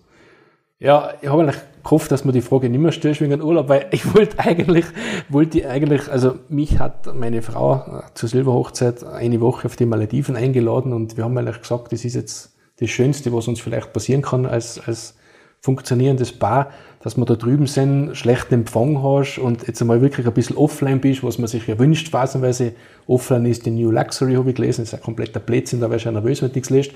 Ja, 0.81 1.13
ich 1.21 1.27
habe 1.27 1.41
eigentlich 1.41 1.61
gehofft, 1.83 2.09
dass 2.11 2.23
man 2.23 2.33
die 2.33 2.41
Frage 2.41 2.69
nicht 2.69 2.79
mehr 2.79 2.93
stellt 2.93 3.19
wegen 3.19 3.41
Urlaub, 3.41 3.67
weil 3.67 3.87
ich 3.91 4.13
wollte 4.15 4.39
eigentlich, 4.39 4.85
wollte 5.27 5.67
eigentlich, 5.69 6.09
also 6.09 6.35
mich 6.47 6.79
hat 6.79 7.13
meine 7.13 7.41
Frau 7.41 8.01
zur 8.13 8.29
Silberhochzeit 8.29 9.03
eine 9.03 9.41
Woche 9.41 9.65
auf 9.65 9.75
die 9.75 9.85
Malediven 9.85 10.35
eingeladen 10.35 10.93
und 10.93 11.17
wir 11.17 11.25
haben 11.25 11.37
eigentlich 11.37 11.59
gesagt, 11.59 11.91
das 11.91 12.05
ist 12.05 12.15
jetzt 12.15 12.55
das 12.79 12.89
Schönste, 12.89 13.33
was 13.33 13.47
uns 13.47 13.59
vielleicht 13.59 13.91
passieren 13.91 14.21
kann 14.21 14.45
als, 14.45 14.79
als 14.79 15.15
funktionierendes 15.61 16.31
Paar, 16.31 16.71
dass 17.03 17.17
wir 17.17 17.25
da 17.25 17.35
drüben 17.35 17.67
sind, 17.67 18.15
schlechten 18.15 18.53
Empfang 18.53 19.03
hast 19.03 19.37
und 19.37 19.67
jetzt 19.67 19.81
einmal 19.81 20.01
wirklich 20.01 20.27
ein 20.27 20.33
bisschen 20.33 20.55
offline 20.55 21.01
bist, 21.01 21.23
was 21.23 21.39
man 21.39 21.47
sich 21.47 21.67
ja 21.67 21.77
wünscht, 21.77 22.09
phasenweise. 22.09 22.73
Offline 23.05 23.45
ist 23.47 23.65
die 23.65 23.71
New 23.71 23.91
Luxury, 23.91 24.35
habe 24.35 24.49
ich 24.49 24.55
gelesen, 24.55 24.83
das 24.83 24.93
ist 24.93 24.99
ein 24.99 25.03
kompletter 25.03 25.41
Blödsinn, 25.41 25.81
da 25.81 25.89
wäre 25.89 25.99
schon 25.99 26.13
nervös, 26.13 26.41
wenn 26.41 26.49
du 26.49 26.55
nichts 26.55 26.69
liest. 26.69 26.91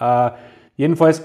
Äh, 0.00 0.30
jedenfalls 0.80 1.22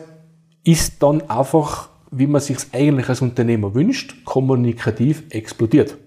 ist 0.63 1.01
dann 1.01 1.21
einfach 1.29 1.89
wie 2.17 2.27
man 2.27 2.41
sich 2.41 2.57
eigentlich 2.71 3.09
als 3.09 3.21
Unternehmer 3.21 3.73
wünscht, 3.73 4.23
kommunikativ 4.23 5.23
explodiert. 5.29 5.97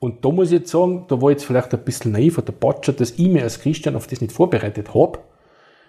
Und 0.00 0.24
da 0.24 0.30
muss 0.30 0.48
ich 0.48 0.58
jetzt 0.58 0.70
sagen, 0.70 1.04
da 1.08 1.22
war 1.22 1.30
jetzt 1.30 1.44
vielleicht 1.44 1.72
ein 1.72 1.84
bisschen 1.84 2.12
naiv 2.12 2.38
oder 2.38 2.52
Batscher, 2.52 2.92
dass 2.92 3.12
ich 3.12 3.28
mir 3.28 3.42
als 3.42 3.60
Christian 3.60 3.94
auf 3.94 4.08
das 4.08 4.20
nicht 4.20 4.32
vorbereitet 4.32 4.94
habe, 4.94 5.20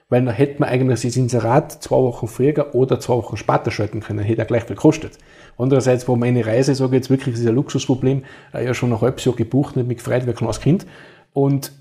weil 0.08 0.24
dann 0.24 0.36
hätte 0.36 0.60
man 0.60 0.70
eigentlich 0.70 1.02
das 1.02 1.15
Inserat 1.15 1.84
zwei 1.84 1.98
Wochen 1.98 2.28
früher 2.28 2.76
oder 2.76 3.00
zwei 3.00 3.15
Wochen 3.15 3.38
später 3.38 3.72
schalten 3.72 4.02
können, 4.02 4.20
hätte 4.20 4.41
er 4.41 4.46
gleich 4.46 4.63
viel 4.65 4.76
gekostet. 4.76 5.18
Andererseits 5.58 6.08
war 6.08 6.15
meine 6.15 6.46
Reise, 6.46 6.76
sage 6.76 6.96
ich 6.96 7.00
jetzt 7.00 7.10
wirklich, 7.10 7.34
das 7.34 7.41
ist 7.41 7.48
ein 7.48 7.56
Luxusproblem, 7.56 8.24
ja 8.54 8.74
schon 8.74 8.94
ein 8.94 9.02
halbes 9.02 9.26
Jahr 9.26 9.36
gebucht, 9.36 9.76
nicht 9.76 9.88
mich 9.88 9.98
gefreut 9.98 10.26
wie 10.26 10.30
ein 10.30 10.36
kleines 10.36 10.62
Kind. 10.62 10.86
Und 11.34 11.72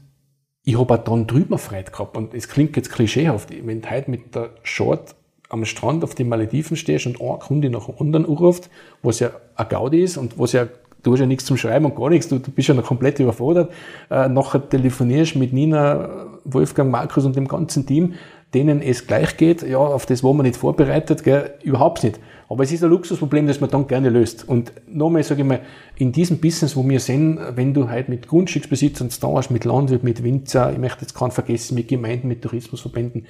ich 0.64 0.78
habe 0.78 0.94
auch 0.94 1.04
dann 1.04 1.26
drüben 1.26 1.58
Freude 1.58 1.90
gehabt. 1.90 2.16
Und 2.16 2.34
es 2.34 2.48
klingt 2.48 2.76
jetzt 2.76 2.90
klischeehaft, 2.90 3.50
wenn 3.64 3.82
du 3.82 3.90
heute 3.90 4.10
mit 4.10 4.34
der 4.34 4.50
Short 4.62 5.14
am 5.50 5.64
Strand 5.64 6.02
auf 6.02 6.14
den 6.14 6.28
Malediven 6.28 6.76
stehst 6.76 7.06
und 7.06 7.20
eine 7.20 7.38
Kunde 7.38 7.70
nach 7.70 7.86
dem 7.86 7.94
anderen 7.98 8.26
anruft, 8.26 8.70
was 9.02 9.20
ja 9.20 9.30
ein 9.56 9.68
Gaudi 9.68 10.02
ist 10.02 10.16
und 10.16 10.38
was 10.38 10.52
ja, 10.52 10.66
du 11.02 11.12
hast 11.12 11.20
ja 11.20 11.26
nichts 11.26 11.44
zum 11.44 11.56
Schreiben 11.56 11.84
und 11.84 11.94
gar 11.94 12.08
nichts, 12.08 12.28
du, 12.28 12.38
du 12.38 12.50
bist 12.50 12.68
ja 12.68 12.74
noch 12.74 12.84
komplett 12.84 13.20
überfordert. 13.20 13.70
Äh, 14.10 14.28
nachher 14.28 14.66
telefonierst 14.68 15.36
mit 15.36 15.52
Nina, 15.52 16.26
Wolfgang, 16.44 16.90
Markus 16.90 17.24
und 17.24 17.36
dem 17.36 17.46
ganzen 17.46 17.86
Team, 17.86 18.14
denen 18.54 18.80
es 18.80 19.06
gleich 19.06 19.36
geht, 19.36 19.62
ja, 19.62 19.78
auf 19.78 20.06
das 20.06 20.24
war 20.24 20.32
man 20.32 20.46
nicht 20.46 20.56
vorbereitet, 20.56 21.24
gell, 21.24 21.54
überhaupt 21.62 22.04
nicht. 22.04 22.18
Aber 22.54 22.62
es 22.62 22.70
ist 22.70 22.84
ein 22.84 22.90
Luxusproblem, 22.90 23.48
das 23.48 23.60
man 23.60 23.68
dann 23.68 23.88
gerne 23.88 24.10
löst. 24.10 24.48
Und 24.48 24.72
nochmal 24.86 25.24
sage 25.24 25.42
ich 25.42 25.48
mal, 25.48 25.60
in 25.96 26.12
diesem 26.12 26.38
Business, 26.38 26.76
wo 26.76 26.88
wir 26.88 27.00
sind, 27.00 27.40
wenn 27.56 27.74
du 27.74 27.88
halt 27.88 28.08
mit 28.08 28.28
Grundstücksbesitzern 28.28 29.08
da 29.20 29.28
hast, 29.34 29.50
mit 29.50 29.64
Landwirt, 29.64 30.04
mit 30.04 30.22
Winzer, 30.22 30.72
ich 30.72 30.78
möchte 30.78 31.00
jetzt 31.00 31.14
keinen 31.14 31.32
vergessen, 31.32 31.74
mit 31.74 31.88
Gemeinden, 31.88 32.28
mit 32.28 32.42
Tourismusverbänden, 32.42 33.26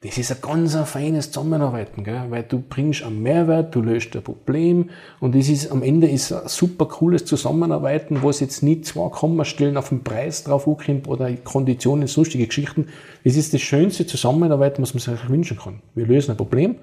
das 0.00 0.16
ist 0.16 0.32
ein 0.32 0.38
ganz 0.40 0.74
ein 0.76 0.86
feines 0.86 1.30
Zusammenarbeiten, 1.30 2.04
gell? 2.04 2.24
weil 2.30 2.42
du 2.42 2.62
bringst 2.66 3.02
einen 3.02 3.22
Mehrwert, 3.22 3.74
du 3.74 3.82
löst 3.82 4.16
ein 4.16 4.22
Problem 4.22 4.88
und 5.20 5.36
es 5.36 5.50
ist 5.50 5.70
am 5.70 5.82
Ende 5.82 6.08
ist 6.08 6.32
ein 6.32 6.48
super 6.48 6.86
cooles 6.86 7.26
Zusammenarbeiten, 7.26 8.22
wo 8.22 8.30
es 8.30 8.40
jetzt 8.40 8.62
nicht 8.62 8.86
zwei 8.86 9.10
Kommastellen 9.10 9.76
auf 9.76 9.90
den 9.90 10.02
Preis 10.02 10.44
drauf 10.44 10.66
ankommt 10.66 11.06
oder 11.06 11.30
Konditionen, 11.34 12.06
sonstige 12.06 12.46
Geschichten. 12.46 12.88
Es 13.24 13.36
ist 13.36 13.52
das 13.52 13.60
schönste 13.60 14.06
Zusammenarbeiten, 14.06 14.80
was 14.80 14.94
man 14.94 15.00
sich 15.00 15.28
wünschen 15.28 15.58
kann. 15.58 15.80
Wir 15.94 16.06
lösen 16.06 16.30
ein 16.30 16.38
Problem, 16.38 16.76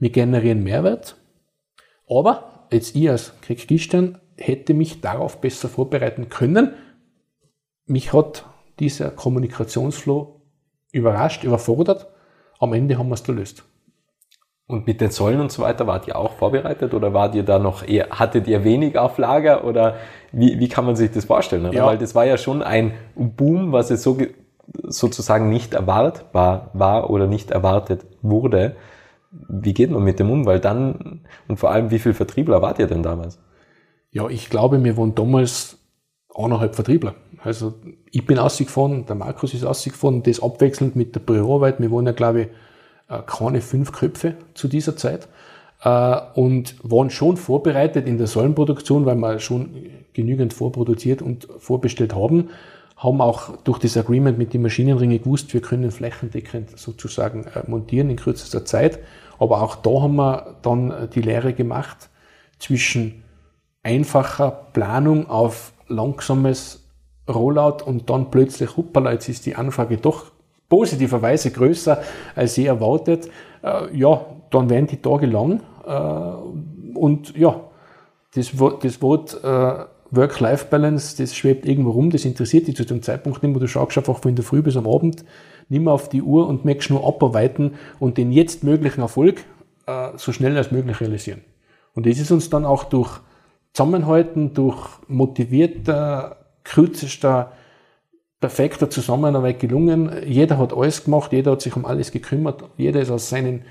wir 0.00 0.10
generieren 0.10 0.64
Mehrwert, 0.64 1.16
aber 2.08 2.66
jetzt 2.72 2.96
ich 2.96 3.08
als 3.08 3.34
Gistern 3.46 4.18
hätte 4.36 4.74
mich 4.74 5.00
darauf 5.00 5.40
besser 5.40 5.68
vorbereiten 5.68 6.28
können. 6.28 6.74
Mich 7.86 8.12
hat 8.12 8.46
dieser 8.78 9.10
Kommunikationsflow 9.10 10.40
überrascht, 10.92 11.44
überfordert 11.44 12.08
am 12.60 12.74
Ende 12.74 12.98
haben 12.98 13.08
wir 13.08 13.14
es 13.14 13.24
gelöst. 13.24 13.64
Und 14.66 14.86
mit 14.86 15.00
den 15.00 15.10
Säulen 15.10 15.40
und 15.40 15.50
so 15.50 15.62
weiter 15.62 15.86
wart 15.88 16.06
ihr 16.06 16.16
auch 16.16 16.34
vorbereitet 16.34 16.94
oder 16.94 17.12
wart 17.12 17.34
ihr 17.34 17.42
da 17.42 17.58
noch 17.58 17.82
eher, 17.82 18.10
hattet 18.10 18.46
ihr 18.46 18.62
wenig 18.62 18.96
auf 18.96 19.18
Lager 19.18 19.64
oder 19.64 19.96
wie, 20.30 20.60
wie 20.60 20.68
kann 20.68 20.84
man 20.84 20.94
sich 20.94 21.10
das 21.10 21.24
vorstellen? 21.24 21.72
Ja. 21.72 21.86
Weil 21.86 21.98
das 21.98 22.14
war 22.14 22.24
ja 22.24 22.36
schon 22.36 22.62
ein 22.62 22.92
Boom, 23.16 23.72
was 23.72 23.90
es 23.90 24.04
so 24.04 24.16
sozusagen 24.84 25.48
nicht 25.48 25.74
erwartbar 25.74 26.70
war 26.74 27.10
oder 27.10 27.26
nicht 27.26 27.50
erwartet 27.50 28.06
wurde. 28.22 28.76
Wie 29.30 29.74
geht 29.74 29.90
man 29.90 30.02
mit 30.02 30.18
dem 30.18 30.30
um? 30.30 30.46
Weil 30.46 30.60
dann, 30.60 31.20
und 31.46 31.58
vor 31.58 31.70
allem, 31.70 31.90
wie 31.90 31.98
viel 31.98 32.14
Vertriebler 32.14 32.62
wart 32.62 32.78
ihr 32.78 32.86
denn 32.86 33.02
damals? 33.02 33.38
Ja, 34.10 34.28
ich 34.28 34.50
glaube, 34.50 34.82
wir 34.82 34.96
waren 34.96 35.14
damals 35.14 35.78
eineinhalb 36.34 36.74
Vertriebler. 36.74 37.14
Also 37.42 37.74
ich 38.10 38.26
bin 38.26 38.38
ausgefahren, 38.38 39.06
der 39.06 39.16
Markus 39.16 39.54
ist 39.54 39.64
ausgefahren, 39.64 40.22
das 40.22 40.42
abwechselnd 40.42 40.96
mit 40.96 41.14
der 41.14 41.20
Büroarbeit. 41.20 41.80
Wir 41.80 41.90
waren 41.90 42.06
ja, 42.06 42.12
glaube 42.12 42.40
ich, 42.42 42.48
äh, 43.08 43.22
keine 43.26 43.60
fünf 43.60 43.92
Köpfe 43.92 44.34
zu 44.54 44.68
dieser 44.68 44.96
Zeit 44.96 45.28
äh, 45.82 46.16
und 46.34 46.76
waren 46.82 47.10
schon 47.10 47.36
vorbereitet 47.36 48.06
in 48.06 48.18
der 48.18 48.26
Säulenproduktion, 48.26 49.06
weil 49.06 49.16
wir 49.16 49.38
schon 49.38 49.70
genügend 50.12 50.52
vorproduziert 50.52 51.22
und 51.22 51.48
vorbestellt 51.58 52.14
haben. 52.14 52.50
Haben 52.96 53.20
auch 53.20 53.56
durch 53.64 53.78
das 53.78 53.96
Agreement 53.96 54.36
mit 54.36 54.52
den 54.52 54.62
Maschinenringen 54.62 55.22
gewusst, 55.22 55.54
wir 55.54 55.62
können 55.62 55.90
flächendeckend 55.90 56.78
sozusagen 56.78 57.44
äh, 57.44 57.62
montieren 57.66 58.10
in 58.10 58.16
kürzester 58.16 58.64
Zeit. 58.64 58.98
Aber 59.40 59.62
auch 59.62 59.74
da 59.74 60.02
haben 60.02 60.16
wir 60.16 60.56
dann 60.62 61.08
die 61.12 61.22
Lehre 61.22 61.52
gemacht 61.52 62.10
zwischen 62.60 63.24
einfacher 63.82 64.50
Planung 64.72 65.28
auf 65.28 65.72
langsames 65.88 66.84
Rollout 67.28 67.84
und 67.84 68.10
dann 68.10 68.30
plötzlich, 68.30 68.76
hoppala, 68.76 69.12
jetzt 69.12 69.28
ist 69.28 69.46
die 69.46 69.56
Anfrage 69.56 69.96
doch 69.96 70.26
positiverweise 70.68 71.50
größer 71.50 72.00
als 72.36 72.56
je 72.56 72.66
erwartet, 72.66 73.28
äh, 73.62 73.96
ja, 73.96 74.24
dann 74.50 74.70
werden 74.70 74.86
die 74.86 74.98
Tage 74.98 75.26
lang. 75.26 75.62
Äh, 75.86 76.96
und 76.96 77.36
ja, 77.36 77.60
das, 78.34 78.52
das 78.82 79.02
Wort 79.02 79.42
äh, 79.42 79.84
Work-Life-Balance, 80.12 81.16
das 81.16 81.34
schwebt 81.34 81.66
irgendwo 81.66 81.90
rum, 81.90 82.10
das 82.10 82.24
interessiert 82.24 82.66
dich 82.66 82.76
zu 82.76 82.84
dem 82.84 83.02
Zeitpunkt 83.02 83.42
nicht 83.42 83.50
mehr. 83.50 83.60
Du 83.60 83.66
schaust 83.66 83.96
einfach 83.96 84.18
von 84.18 84.34
der 84.34 84.44
Früh 84.44 84.62
bis 84.62 84.76
am 84.76 84.86
Abend 84.86 85.24
mehr 85.78 85.92
auf 85.92 86.08
die 86.08 86.22
Uhr 86.22 86.48
und 86.48 86.64
möchtest 86.64 86.90
nur 86.90 87.06
abarbeiten 87.06 87.74
und 87.98 88.18
den 88.18 88.32
jetzt 88.32 88.64
möglichen 88.64 89.00
Erfolg 89.00 89.44
äh, 89.86 90.08
so 90.16 90.32
schnell 90.32 90.56
als 90.56 90.72
möglich 90.72 91.00
realisieren. 91.00 91.42
Und 91.94 92.06
das 92.06 92.18
ist 92.18 92.30
uns 92.30 92.50
dann 92.50 92.64
auch 92.64 92.84
durch 92.84 93.20
Zusammenhalten, 93.72 94.52
durch 94.54 94.88
motivierter, 95.06 96.36
kürzester, 96.64 97.52
perfekter 98.40 98.90
Zusammenarbeit 98.90 99.60
gelungen. 99.60 100.10
Jeder 100.26 100.58
hat 100.58 100.72
alles 100.72 101.04
gemacht, 101.04 101.32
jeder 101.32 101.52
hat 101.52 101.62
sich 101.62 101.76
um 101.76 101.84
alles 101.84 102.10
gekümmert, 102.10 102.64
jeder 102.76 103.00
ist 103.00 103.10
aus 103.10 103.28
seinen, 103.28 103.64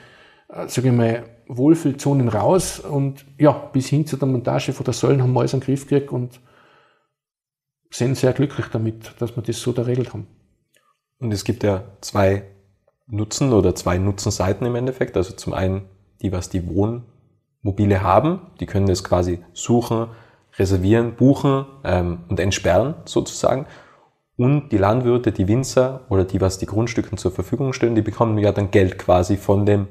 äh, 0.49 0.67
sage 0.67 0.89
ich 0.89 0.93
mal, 0.93 1.23
Wohlfühlzonen 1.47 2.29
raus 2.29 2.79
und 2.79 3.25
ja, 3.39 3.51
bis 3.51 3.87
hin 3.87 4.05
zu 4.05 4.15
der 4.17 4.27
Montage 4.27 4.71
von 4.71 4.83
der 4.83 4.93
Säulen 4.93 5.21
haben 5.21 5.33
wir 5.33 5.39
alles 5.39 5.53
in 5.53 5.59
den 5.59 5.65
Griff 5.65 5.87
gekriegt 5.87 6.11
und 6.11 6.39
sind 7.89 8.15
sehr 8.15 8.33
glücklich 8.33 8.67
damit, 8.67 9.13
dass 9.19 9.35
wir 9.35 9.41
das 9.41 9.59
so 9.59 9.71
da 9.71 9.81
regelt 9.81 10.13
haben. 10.13 10.27
Und 11.19 11.31
es 11.33 11.43
gibt 11.43 11.63
ja 11.63 11.83
zwei 12.01 12.43
Nutzen 13.07 13.53
oder 13.53 13.75
zwei 13.75 13.97
Nutzenseiten 13.97 14.65
im 14.65 14.75
Endeffekt. 14.75 15.17
Also 15.17 15.33
zum 15.33 15.53
einen 15.53 15.81
die, 16.21 16.31
was 16.31 16.49
die 16.49 16.67
Wohnmobile 16.67 18.01
haben. 18.01 18.41
Die 18.59 18.65
können 18.65 18.87
das 18.87 19.03
quasi 19.03 19.39
suchen, 19.53 20.07
reservieren, 20.57 21.15
buchen 21.15 21.65
ähm, 21.83 22.19
und 22.29 22.39
entsperren 22.39 22.95
sozusagen. 23.05 23.65
Und 24.37 24.69
die 24.69 24.77
Landwirte, 24.77 25.33
die 25.33 25.47
Winzer 25.47 26.01
oder 26.09 26.23
die, 26.23 26.39
was 26.39 26.57
die 26.57 26.65
Grundstücke 26.65 27.15
zur 27.17 27.31
Verfügung 27.31 27.73
stellen, 27.73 27.95
die 27.95 28.01
bekommen 28.01 28.37
ja 28.37 28.53
dann 28.53 28.71
Geld 28.71 28.97
quasi 28.97 29.35
von 29.35 29.65
dem 29.65 29.87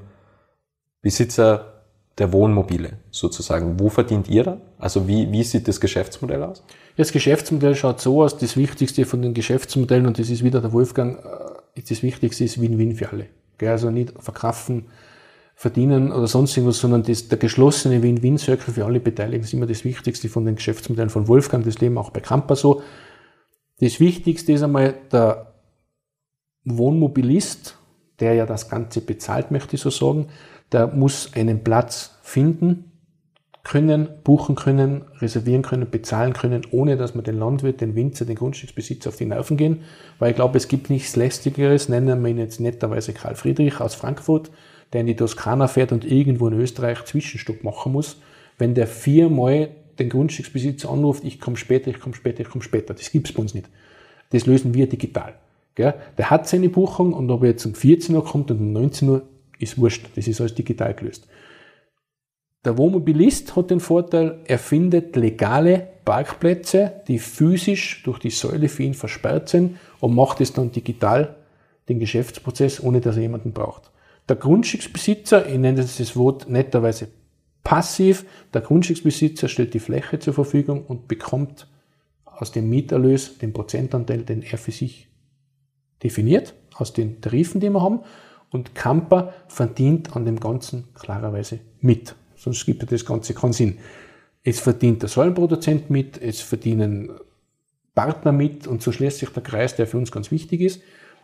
Besitzer 1.03 1.78
der 2.19 2.33
Wohnmobile 2.33 2.99
sozusagen. 3.11 3.79
Wo 3.79 3.89
verdient 3.89 4.29
ihr 4.29 4.45
da? 4.45 4.61
Also 4.79 5.07
wie, 5.07 5.31
wie 5.31 5.43
sieht 5.45 5.69
das 5.69 5.81
Geschäftsmodell 5.81 6.43
aus? 6.43 6.63
Das 6.97 7.13
Geschäftsmodell 7.13 7.75
schaut 7.75 8.01
so 8.01 8.23
aus, 8.23 8.37
das 8.37 8.57
Wichtigste 8.57 9.05
von 9.05 9.23
den 9.23 9.35
Geschäftsmodellen, 9.35 10.07
und 10.07 10.19
das 10.19 10.31
ist 10.31 10.43
wieder 10.43 10.61
der 10.61 10.73
Wolfgang, 10.73 11.19
äh, 11.25 11.83
das 11.89 12.03
Wichtigste 12.03 12.45
ist 12.45 12.61
Win-Win 12.61 12.97
für 12.97 13.11
alle. 13.13 13.27
Also 13.61 13.91
nicht 13.91 14.13
verkaufen, 14.19 14.87
verdienen 15.55 16.13
oder 16.13 16.29
sonst 16.29 16.57
irgendwas, 16.57 16.79
sondern 16.79 17.03
das, 17.03 17.29
der 17.29 17.39
geschlossene 17.39 18.03
Win-Win-Circle 18.03 18.75
für 18.75 18.85
alle 18.85 19.01
Beteiligten 19.01 19.45
ist 19.45 19.53
immer 19.53 19.67
das 19.67 19.85
Wichtigste 19.85 20.29
von 20.29 20.45
den 20.45 20.55
Geschäftsmodellen 20.55 21.11
von 21.11 21.27
Wolfgang. 21.27 21.65
Das 21.65 21.81
leben 21.81 21.99
auch 21.99 22.11
bei 22.11 22.21
Kampa 22.21 22.55
so. 22.55 22.83
Das 23.81 23.99
Wichtigste 23.99 24.53
ist 24.53 24.63
einmal 24.63 24.95
der 25.11 25.53
Wohnmobilist, 26.65 27.77
der 28.21 28.35
ja 28.35 28.47
das 28.47 28.69
Ganze 28.69 29.01
bezahlt, 29.01 29.51
möchte 29.51 29.77
ich 29.77 29.83
so 29.83 29.91
sagen, 29.91 30.29
der 30.73 30.89
muss 30.89 31.33
einen 31.35 31.65
Platz 31.65 32.19
finden 32.23 32.85
können, 33.65 34.09
buchen 34.25 34.55
können, 34.55 35.03
reservieren 35.21 35.63
können, 35.63 35.91
bezahlen 35.91 36.33
können, 36.33 36.63
ohne 36.71 36.97
dass 36.97 37.15
man 37.15 37.25
den 37.25 37.39
Landwirt, 37.39 37.83
den 37.83 37.95
Winzer, 37.95 38.25
den 38.25 38.37
Grundstücksbesitzer 38.37 39.11
auf 39.11 39.17
die 39.17 39.27
Nerven 39.27 39.59
gehen. 39.59 39.83
Weil 40.19 40.31
ich 40.31 40.37
glaube, 40.37 40.57
es 40.57 40.69
gibt 40.69 40.89
nichts 40.89 41.17
Lästigeres, 41.17 41.89
nennen 41.89 42.23
wir 42.23 42.31
ihn 42.31 42.39
jetzt 42.39 42.61
netterweise 42.61 43.13
Karl 43.13 43.35
Friedrich 43.35 43.81
aus 43.81 43.95
Frankfurt, 43.95 44.51
der 44.93 45.03
in 45.03 45.07
die 45.07 45.17
Toskana 45.17 45.67
fährt 45.69 45.93
und 45.93 46.05
irgendwo 46.11 46.49
in 46.49 46.55
Österreich 46.55 47.05
Zwischenstopp 47.05 47.63
machen 47.63 47.93
muss. 47.93 48.21
Wenn 48.57 48.75
der 48.75 48.87
viermal 48.87 49.69
den 49.99 50.09
Grundstücksbesitzer 50.09 50.91
anruft, 50.91 51.25
ich 51.25 51.39
komme 51.39 51.59
später, 51.59 51.91
ich 51.91 52.01
komme 52.01 52.15
später, 52.15 52.41
ich 52.41 52.49
komme 52.49 52.65
später. 52.65 52.95
Das 52.95 53.11
gibt's 53.11 53.33
bei 53.33 53.43
uns 53.43 53.53
nicht. 53.53 53.69
Das 54.31 54.47
lösen 54.47 54.73
wir 54.73 54.89
digital. 54.89 55.35
Der 55.77 55.95
hat 56.19 56.49
seine 56.49 56.71
Buchung 56.71 57.13
und 57.13 57.31
ob 57.31 57.43
er 57.43 57.51
jetzt 57.51 57.67
um 57.67 57.75
14 57.75 58.17
Uhr 58.17 58.25
kommt 58.25 58.51
und 58.51 58.59
um 58.61 58.73
19 58.73 59.09
Uhr, 59.09 59.23
ist 59.59 59.79
wurscht, 59.79 60.07
das 60.15 60.29
ist 60.29 60.41
alles 60.41 60.55
digital 60.55 60.95
gelöst. 60.95 61.27
Der 62.65 62.77
Wohnmobilist 62.77 63.55
hat 63.55 63.71
den 63.71 63.81
Vorteil, 63.81 64.41
er 64.45 64.59
findet 64.59 65.15
legale 65.17 65.89
Parkplätze, 66.05 67.03
die 67.07 67.19
physisch 67.19 68.03
durch 68.03 68.19
die 68.19 68.31
Säule 68.31 68.69
für 68.69 68.83
ihn 68.83 68.95
versperrt 68.95 69.49
sind 69.49 69.79
und 70.01 70.15
macht 70.15 70.41
es 70.41 70.53
dann 70.53 70.73
digital, 70.73 71.37
den 71.89 72.01
Geschäftsprozess, 72.01 72.83
ohne 72.83 73.01
dass 73.01 73.17
er 73.17 73.23
jemanden 73.23 73.53
braucht. 73.53 73.91
Der 74.29 74.37
Grundstücksbesitzer, 74.37 75.47
ich 75.47 75.59
nenne 75.59 75.83
das 75.83 76.17
Wort 76.17 76.49
netterweise 76.49 77.09
passiv, 77.63 78.27
der 78.53 78.61
Grundstücksbesitzer 78.61 79.49
stellt 79.49 79.75
die 79.75 79.79
Fläche 79.79 80.19
zur 80.19 80.35
Verfügung 80.35 80.85
und 80.85 81.09
bekommt 81.09 81.69
aus 82.25 82.53
dem 82.53 82.69
Mieterlös 82.69 83.39
den 83.39 83.53
Prozentanteil, 83.53 84.23
den 84.23 84.43
er 84.43 84.59
für 84.59 84.73
sich 84.73 85.09
definiert, 86.03 86.55
aus 86.75 86.93
den 86.93 87.21
Tarifen, 87.21 87.61
die 87.61 87.71
wir 87.71 87.83
haben 87.83 88.01
und 88.51 88.75
Camper 88.75 89.35
verdient 89.49 90.15
an 90.17 90.25
dem 90.25 90.41
Ganzen 90.41 90.85
klarerweise 90.95 91.61
mit. 91.81 92.15
Sonst 92.37 92.65
gibt 92.65 92.83
ja 92.83 92.89
das 92.89 93.05
Ganze 93.05 93.35
keinen 93.35 93.53
Sinn. 93.53 93.79
Es 94.43 94.61
verdient 94.61 95.03
der 95.03 95.09
Säulenproduzent 95.09 95.91
mit, 95.91 96.21
es 96.21 96.41
verdienen 96.41 97.11
Partner 97.95 98.33
mit 98.33 98.67
und 98.67 98.81
so 98.81 98.93
schließt 98.93 99.19
sich 99.19 99.29
der 99.31 99.43
Kreis, 99.43 99.75
der 99.75 99.87
für 99.87 99.99
uns 99.99 100.13
ganz 100.13 100.31
wichtig 100.31 100.61
ist. 100.61 100.81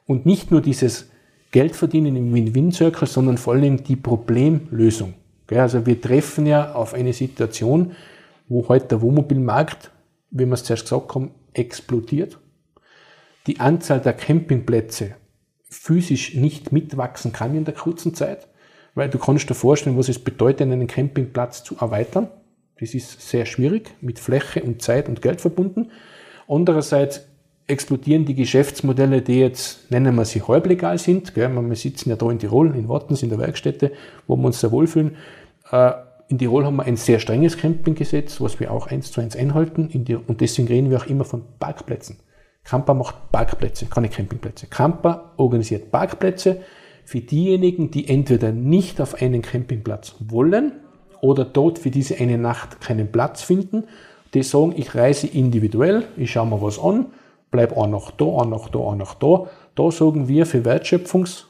Und 0.06 0.26
nicht 0.26 0.50
nur 0.50 0.60
dieses 0.60 1.08
Geld 1.52 1.76
verdienen 1.76 2.16
im 2.16 2.34
Win-Win-Circle, 2.34 3.06
sondern 3.06 3.38
vor 3.38 3.54
allem 3.54 3.84
die 3.84 3.96
Problemlösung. 3.96 5.14
Also 5.48 5.86
wir 5.86 6.00
treffen 6.00 6.46
ja 6.46 6.74
auf 6.74 6.94
eine 6.94 7.12
Situation, 7.12 7.92
wo 8.48 8.68
heute 8.68 8.88
der 8.88 9.02
Wohnmobilmarkt, 9.02 9.90
wie 10.30 10.46
wir 10.46 10.52
es 10.52 10.64
zuerst 10.64 10.84
gesagt 10.84 11.14
haben, 11.14 11.30
explodiert. 11.52 12.38
Die 13.46 13.60
Anzahl 13.60 14.00
der 14.00 14.14
Campingplätze 14.14 15.14
physisch 15.74 16.34
nicht 16.34 16.72
mitwachsen 16.72 17.32
kann 17.32 17.56
in 17.56 17.64
der 17.64 17.74
kurzen 17.74 18.14
Zeit, 18.14 18.48
weil 18.94 19.08
du 19.08 19.18
kannst 19.18 19.50
dir 19.50 19.54
vorstellen, 19.54 19.98
was 19.98 20.08
es 20.08 20.18
bedeutet, 20.18 20.62
einen 20.62 20.86
Campingplatz 20.86 21.64
zu 21.64 21.76
erweitern. 21.78 22.28
Das 22.80 22.94
ist 22.94 23.28
sehr 23.28 23.46
schwierig, 23.46 23.94
mit 24.00 24.18
Fläche 24.18 24.62
und 24.62 24.82
Zeit 24.82 25.08
und 25.08 25.22
Geld 25.22 25.40
verbunden. 25.40 25.90
Andererseits 26.48 27.26
explodieren 27.66 28.24
die 28.24 28.34
Geschäftsmodelle, 28.34 29.22
die 29.22 29.40
jetzt, 29.40 29.90
nennen 29.90 30.14
wir 30.14 30.24
sie 30.24 30.42
halblegal 30.42 30.98
sind. 30.98 31.34
Wir 31.34 31.76
sitzen 31.76 32.10
ja 32.10 32.16
da 32.16 32.30
in 32.30 32.38
Tirol, 32.38 32.74
in 32.76 32.88
Wattens, 32.88 33.22
in 33.22 33.30
der 33.30 33.38
Werkstätte, 33.38 33.92
wo 34.26 34.36
wir 34.36 34.46
uns 34.46 34.60
sehr 34.60 34.70
wohlfühlen. 34.70 35.16
Äh, 35.70 35.92
in 36.28 36.38
Tirol 36.38 36.64
haben 36.64 36.76
wir 36.76 36.84
ein 36.84 36.96
sehr 36.96 37.18
strenges 37.20 37.56
Campinggesetz, 37.56 38.40
was 38.40 38.60
wir 38.60 38.70
auch 38.70 38.86
eins 38.88 39.12
zu 39.12 39.20
eins 39.20 39.36
einhalten. 39.36 39.90
Und 40.26 40.40
deswegen 40.40 40.68
reden 40.68 40.90
wir 40.90 40.98
auch 40.98 41.06
immer 41.06 41.24
von 41.24 41.42
Parkplätzen. 41.58 42.18
Camper 42.64 42.94
macht 42.94 43.30
Parkplätze, 43.30 43.86
keine 43.86 44.08
Campingplätze. 44.08 44.66
Camper 44.66 45.32
organisiert 45.36 45.92
Parkplätze 45.92 46.62
für 47.04 47.20
diejenigen, 47.20 47.90
die 47.90 48.08
entweder 48.08 48.52
nicht 48.52 49.00
auf 49.00 49.20
einen 49.20 49.42
Campingplatz 49.42 50.14
wollen 50.26 50.72
oder 51.20 51.44
dort 51.44 51.78
für 51.78 51.90
diese 51.90 52.16
eine 52.16 52.38
Nacht 52.38 52.80
keinen 52.80 53.12
Platz 53.12 53.42
finden. 53.42 53.84
Die 54.32 54.42
sagen, 54.42 54.74
ich 54.76 54.94
reise 54.94 55.26
individuell, 55.26 56.04
ich 56.16 56.32
schaue 56.32 56.46
mir 56.46 56.60
was 56.60 56.78
an, 56.78 57.06
bleib 57.50 57.76
auch 57.76 57.86
noch 57.86 58.10
da, 58.10 58.24
auch 58.24 58.46
noch 58.46 58.68
da, 58.68 58.78
auch 58.78 58.96
noch 58.96 59.14
da. 59.14 59.46
Da 59.74 59.90
sagen 59.90 60.28
wir 60.28 60.46
für 60.46 60.64
Wertschöpfungs 60.64 61.46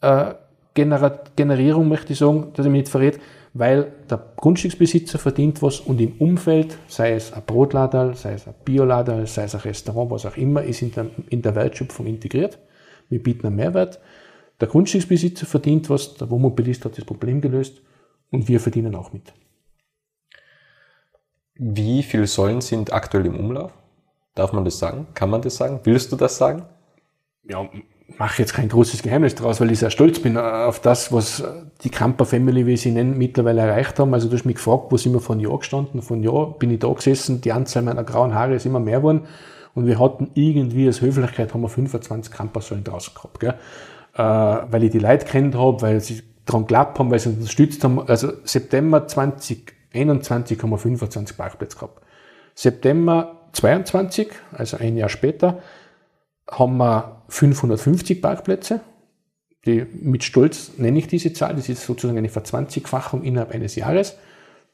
äh, 0.00 0.34
möchte 0.74 2.12
ich 2.12 2.18
sagen, 2.18 2.52
dass 2.54 2.66
ich 2.66 2.72
mich 2.72 2.82
nicht 2.82 2.88
verrät, 2.88 3.20
weil 3.54 3.92
der 4.08 4.32
Grundstücksbesitzer 4.36 5.18
verdient 5.18 5.60
was 5.62 5.80
und 5.80 6.00
im 6.00 6.16
Umfeld, 6.18 6.78
sei 6.88 7.12
es 7.12 7.32
ein 7.32 7.42
Brotlader, 7.44 8.14
sei 8.14 8.34
es 8.34 8.48
ein 8.48 8.54
Biolader, 8.64 9.26
sei 9.26 9.44
es 9.44 9.54
ein 9.54 9.60
Restaurant, 9.60 10.10
was 10.10 10.26
auch 10.26 10.36
immer, 10.36 10.62
ist 10.62 10.82
in 10.82 10.92
der, 10.92 11.06
in 11.28 11.42
der 11.42 11.54
Wertschöpfung 11.54 12.06
integriert. 12.06 12.58
Wir 13.08 13.22
bieten 13.22 13.46
einen 13.46 13.56
Mehrwert. 13.56 14.00
Der 14.60 14.68
Grundstücksbesitzer 14.68 15.44
verdient 15.44 15.90
was, 15.90 16.14
der 16.14 16.30
Wohnmobilist 16.30 16.84
hat 16.84 16.96
das 16.96 17.04
Problem 17.04 17.40
gelöst 17.40 17.82
und 18.30 18.48
wir 18.48 18.60
verdienen 18.60 18.94
auch 18.94 19.12
mit. 19.12 19.32
Wie 21.54 22.02
viele 22.02 22.26
Säulen 22.26 22.62
sind 22.62 22.92
aktuell 22.92 23.26
im 23.26 23.38
Umlauf? 23.38 23.72
Darf 24.34 24.54
man 24.54 24.64
das 24.64 24.78
sagen? 24.78 25.06
Kann 25.12 25.28
man 25.28 25.42
das 25.42 25.56
sagen? 25.56 25.80
Willst 25.84 26.10
du 26.10 26.16
das 26.16 26.38
sagen? 26.38 26.64
Ja, 27.44 27.68
mache 28.18 28.42
jetzt 28.42 28.54
kein 28.54 28.68
großes 28.68 29.02
Geheimnis 29.02 29.34
daraus, 29.34 29.60
weil 29.60 29.70
ich 29.70 29.78
sehr 29.78 29.90
stolz 29.90 30.20
bin 30.20 30.36
auf 30.36 30.80
das, 30.80 31.12
was 31.12 31.42
die 31.82 31.90
Camper 31.90 32.24
Family, 32.24 32.66
wie 32.66 32.76
sie 32.76 32.90
nennen, 32.90 33.16
mittlerweile 33.18 33.62
erreicht 33.62 33.98
haben. 33.98 34.14
Also 34.14 34.28
du 34.28 34.36
hast 34.36 34.44
mich 34.44 34.56
gefragt, 34.56 34.86
wo 34.90 34.96
sind 34.96 35.12
wir 35.12 35.20
von 35.20 35.40
Jahr 35.40 35.58
gestanden? 35.58 36.02
Von 36.02 36.22
Jahr 36.22 36.52
bin 36.58 36.70
ich 36.70 36.78
da 36.78 36.92
gesessen, 36.92 37.40
die 37.40 37.52
Anzahl 37.52 37.82
meiner 37.82 38.04
grauen 38.04 38.34
Haare 38.34 38.54
ist 38.54 38.66
immer 38.66 38.80
mehr 38.80 38.98
geworden 38.98 39.22
und 39.74 39.86
wir 39.86 39.98
hatten 39.98 40.30
irgendwie 40.34 40.86
als 40.86 41.00
Höflichkeit 41.00 41.52
haben 41.54 41.62
wir 41.62 41.68
25 41.68 42.32
Campersäulen 42.32 42.84
draußen 42.84 43.14
gehabt, 43.14 43.40
gell? 43.40 43.54
Äh, 44.14 44.22
weil 44.22 44.84
ich 44.84 44.90
die 44.90 44.98
Leute 44.98 45.24
kennt 45.24 45.54
habe, 45.54 45.80
weil 45.80 46.00
sie 46.00 46.22
dran 46.44 46.62
geklappt 46.62 46.98
haben, 46.98 47.10
weil 47.10 47.18
sie 47.18 47.30
unterstützt 47.30 47.82
haben. 47.82 48.06
Also 48.06 48.32
September 48.44 49.06
2021 49.06 50.62
haben 50.62 50.70
wir 50.70 50.78
25 50.78 51.36
Parkplätze 51.36 51.76
gehabt. 51.76 52.02
September 52.54 53.40
22, 53.52 54.28
also 54.52 54.76
ein 54.76 54.96
Jahr 54.96 55.08
später, 55.08 55.60
haben 56.50 56.76
wir 56.76 57.22
550 57.28 58.20
Parkplätze. 58.20 58.80
Die, 59.64 59.86
mit 60.00 60.24
Stolz 60.24 60.72
nenne 60.76 60.98
ich 60.98 61.06
diese 61.06 61.32
Zahl. 61.32 61.54
Das 61.54 61.68
ist 61.68 61.84
sozusagen 61.84 62.18
eine 62.18 62.28
Verzwanzigfachung 62.28 63.22
innerhalb 63.22 63.52
eines 63.52 63.76
Jahres. 63.76 64.16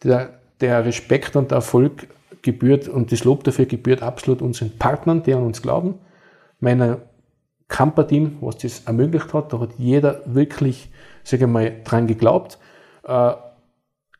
Der 0.02 0.38
der 0.60 0.84
Respekt 0.84 1.36
und 1.36 1.50
der 1.50 1.56
Erfolg 1.56 2.08
gebührt 2.42 2.88
und 2.88 3.12
das 3.12 3.24
Lob 3.24 3.44
dafür 3.44 3.66
gebührt 3.66 4.02
absolut 4.02 4.42
unseren 4.42 4.76
Partnern, 4.78 5.22
die 5.22 5.34
an 5.34 5.42
uns 5.42 5.62
glauben. 5.62 5.94
Meiner 6.60 6.98
Camper-Team, 7.68 8.38
was 8.40 8.58
das 8.58 8.80
ermöglicht 8.86 9.32
hat, 9.34 9.52
da 9.52 9.60
hat 9.60 9.70
jeder 9.78 10.22
wirklich, 10.26 10.90
sage 11.22 11.44
ich 11.44 11.50
mal, 11.50 11.72
dran 11.84 12.06
geglaubt. 12.06 12.58
Äh, 13.04 13.32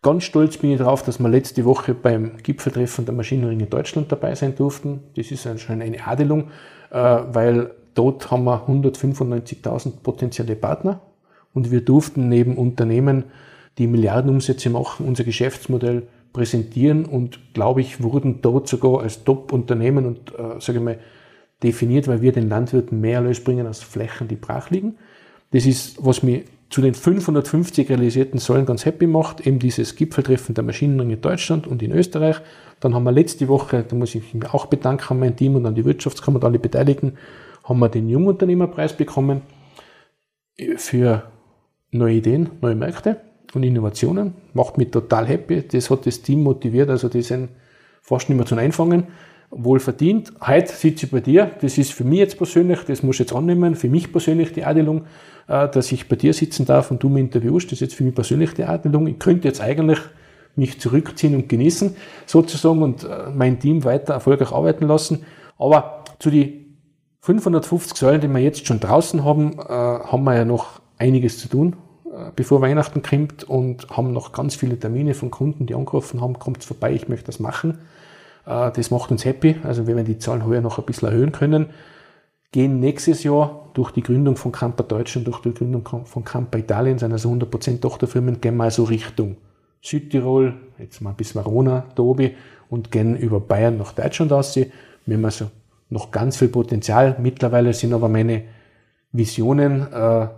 ganz 0.03 0.25
stolz 0.25 0.59
bin 0.59 0.73
ich 0.73 0.79
darauf, 0.79 1.03
dass 1.03 1.19
wir 1.19 1.29
letzte 1.29 1.65
Woche 1.65 1.95
beim 1.95 2.37
Gipfeltreffen 2.43 3.07
der 3.07 3.15
Maschinenring 3.15 3.61
in 3.61 3.71
Deutschland 3.71 4.13
dabei 4.13 4.35
sein 4.35 4.55
durften. 4.55 5.05
Das 5.17 5.31
ist 5.31 5.49
schon 5.61 5.83
eine 5.83 6.07
Adelung, 6.07 6.51
weil 6.91 7.71
dort 7.95 8.31
haben 8.31 8.45
wir 8.45 8.67
195.000 8.69 10.01
potenzielle 10.03 10.57
Partner 10.57 11.01
und 11.55 11.71
wir 11.71 11.81
durften 11.81 12.29
neben 12.29 12.57
Unternehmen, 12.57 13.25
die 13.79 13.87
Milliardenumsätze 13.87 14.71
machen, 14.71 15.07
unser 15.07 15.25
Geschäftsmodell 15.25 16.09
präsentieren 16.33 17.05
und 17.05 17.55
glaube 17.55 17.81
ich, 17.81 18.03
wurden 18.03 18.43
dort 18.43 18.69
sogar 18.69 19.01
als 19.01 19.25
Top-Unternehmen 19.25 20.07
und 20.07 20.33
äh, 20.33 20.61
sage 20.61 20.79
ich 20.79 20.85
mal 20.85 20.99
definiert, 21.63 22.07
weil 22.07 22.23
wir 22.23 22.33
den 22.33 22.49
Landwirten 22.49 23.01
mehr 23.01 23.17
Erlös 23.17 23.43
bringen 23.43 23.67
als 23.67 23.81
Flächen, 23.81 24.29
die 24.29 24.37
brach 24.37 24.71
liegen. 24.71 24.97
Das 25.51 25.67
ist, 25.67 26.05
was 26.05 26.23
mich 26.23 26.45
zu 26.71 26.83
den 26.83 26.95
550 26.95 27.89
realisierten 27.89 28.39
Säulen 28.39 28.67
ganz 28.67 28.85
happy 28.85 29.07
macht, 29.07 29.47
eben 29.47 29.59
dieses 29.59 29.97
Gipfeltreffen 29.97 30.55
der 30.55 30.65
Maschinenring 30.65 31.11
in 31.11 31.21
Deutschland 31.21 31.67
und 31.67 31.83
in 31.83 31.93
Österreich. 31.93 32.37
Dann 32.81 32.95
haben 32.95 33.05
wir 33.05 33.13
letzte 33.13 33.49
Woche, 33.49 33.85
da 33.89 33.97
muss 33.97 34.15
ich 34.15 34.35
mich 34.35 34.53
auch 34.53 34.67
bedanken 34.67 35.07
an 35.11 35.19
mein 35.19 35.37
Team 35.37 35.57
und 35.57 35.67
an 35.67 35.75
die 35.75 35.85
Wirtschaftskammer 35.85 36.37
und 36.37 36.45
alle 36.45 36.59
Beteiligten, 36.59 37.17
haben 37.65 37.79
wir 37.79 37.89
den 37.89 38.09
Jungunternehmerpreis 38.09 38.95
bekommen 38.95 39.43
für 40.77 41.31
neue 41.91 42.15
Ideen, 42.15 42.51
neue 42.61 42.75
Märkte 42.75 43.21
und 43.55 43.63
Innovationen. 43.63 44.35
Macht 44.53 44.79
mich 44.79 44.91
total 44.91 45.27
happy. 45.27 45.63
Das 45.63 45.91
hat 45.91 46.07
das 46.07 46.23
Team 46.23 46.43
motiviert, 46.43 46.91
also 46.91 47.09
die 47.09 47.23
sind 47.23 47.51
fast 48.03 48.29
nicht 48.29 48.37
mehr 48.37 48.47
zum 48.47 48.59
Einfangen. 48.59 49.09
Wohl 49.51 49.81
verdient. 49.81 50.33
Heute 50.47 50.73
sitze 50.73 51.07
ich 51.07 51.13
bei 51.13 51.21
dir. 51.21 51.51
Das 51.63 51.79
ist 51.79 51.93
für 51.93 52.05
mich 52.05 52.19
jetzt 52.19 52.37
persönlich, 52.37 52.81
das 52.87 53.03
muss 53.03 53.17
ich 53.17 53.21
jetzt 53.21 53.33
annehmen, 53.33 53.77
für 53.77 53.89
mich 53.89 54.13
persönlich 54.13 54.53
die 54.53 54.65
Adelung, 54.65 55.05
äh, 55.47 55.69
dass 55.69 55.91
ich 55.91 56.07
bei 56.07 56.17
dir 56.17 56.35
sitzen 56.35 56.67
darf 56.67 56.91
und 56.91 57.03
du 57.03 57.09
mich 57.09 57.23
interviewst. 57.23 57.67
Das 57.69 57.73
ist 57.75 57.81
jetzt 57.81 57.95
für 57.95 58.05
mich 58.05 58.15
persönlich 58.15 58.53
die 58.53 58.65
Adelung. 58.65 59.07
Ich 59.07 59.19
könnte 59.19 59.49
jetzt 59.49 59.63
eigentlich 59.63 59.99
mich 60.55 60.79
zurückziehen 60.81 61.35
und 61.35 61.49
genießen, 61.49 61.97
sozusagen, 62.27 62.83
und 62.83 63.05
äh, 63.05 63.31
mein 63.35 63.59
Team 63.59 63.85
weiter 63.85 64.15
erfolgreich 64.15 64.53
arbeiten 64.53 64.87
lassen. 64.87 65.25
Aber 65.59 66.05
zu 66.19 66.31
die 66.31 66.67
550 67.23 67.97
Säulen, 67.97 68.21
die 68.21 68.29
wir 68.29 68.41
jetzt 68.41 68.67
schon 68.67 68.81
draußen 68.81 69.25
haben, 69.25 69.59
äh, 69.59 69.73
haben 69.73 70.25
wir 70.25 70.37
ja 70.37 70.45
noch 70.45 70.83
einiges 70.99 71.39
zu 71.39 71.49
tun, 71.49 71.77
bevor 72.35 72.61
Weihnachten 72.61 73.03
kommt 73.03 73.45
und 73.45 73.89
haben 73.91 74.13
noch 74.13 74.33
ganz 74.33 74.57
viele 74.57 74.77
Termine 74.77 75.15
von 75.15 75.31
Kunden, 75.31 75.67
die 75.67 75.77
angerufen 75.77 76.21
haben, 76.21 76.39
kommt 76.39 76.65
vorbei, 76.65 76.93
ich 76.93 77.09
möchte 77.09 77.27
das 77.27 77.39
machen. 77.39 77.79
Äh, 78.49 78.73
das 78.73 78.91
macht 78.91 79.11
uns 79.11 79.25
happy. 79.25 79.57
Also 79.63 79.87
wenn 79.87 79.97
wir 79.97 80.05
die 80.05 80.19
Zahlen 80.19 80.45
heuer 80.45 80.61
noch 80.61 80.79
ein 80.79 80.85
bisschen 80.85 81.09
erhöhen 81.09 81.33
können, 81.33 81.67
gehen 82.51 82.81
nächstes 82.81 83.23
Jahr 83.23 83.71
durch 83.75 83.91
die 83.91 84.03
Gründung 84.03 84.37
von 84.37 84.53
Camper 84.53 84.85
Deutschland, 84.85 85.27
durch 85.27 85.41
die 85.41 85.53
Gründung 85.53 85.87
von 86.05 86.25
Camper 86.25 86.59
Italien, 86.59 86.99
sind 86.99 87.13
also 87.13 87.31
100% 87.31 87.81
Tochterfirmen, 87.81 88.41
gehen 88.41 88.57
wir 88.57 88.65
also 88.65 88.85
Richtung 88.85 89.37
Südtirol, 89.83 90.55
jetzt 90.79 91.01
mal 91.01 91.13
bis 91.13 91.35
Verona, 91.35 91.85
Tobi 91.95 92.35
und 92.69 92.91
gehen 92.91 93.17
über 93.17 93.39
Bayern 93.39 93.77
nach 93.77 93.93
Deutschland 93.93 94.33
aus. 94.33 94.57
Wir 94.57 94.71
haben 95.07 95.25
also 95.25 95.51
noch 95.91 96.11
ganz 96.11 96.37
viel 96.37 96.49
Potenzial. 96.49 97.17
Mittlerweile 97.21 97.73
sind 97.73 97.93
aber 97.93 98.09
meine 98.09 98.45
Visionen, 99.13 99.93
äh, 99.93 100.29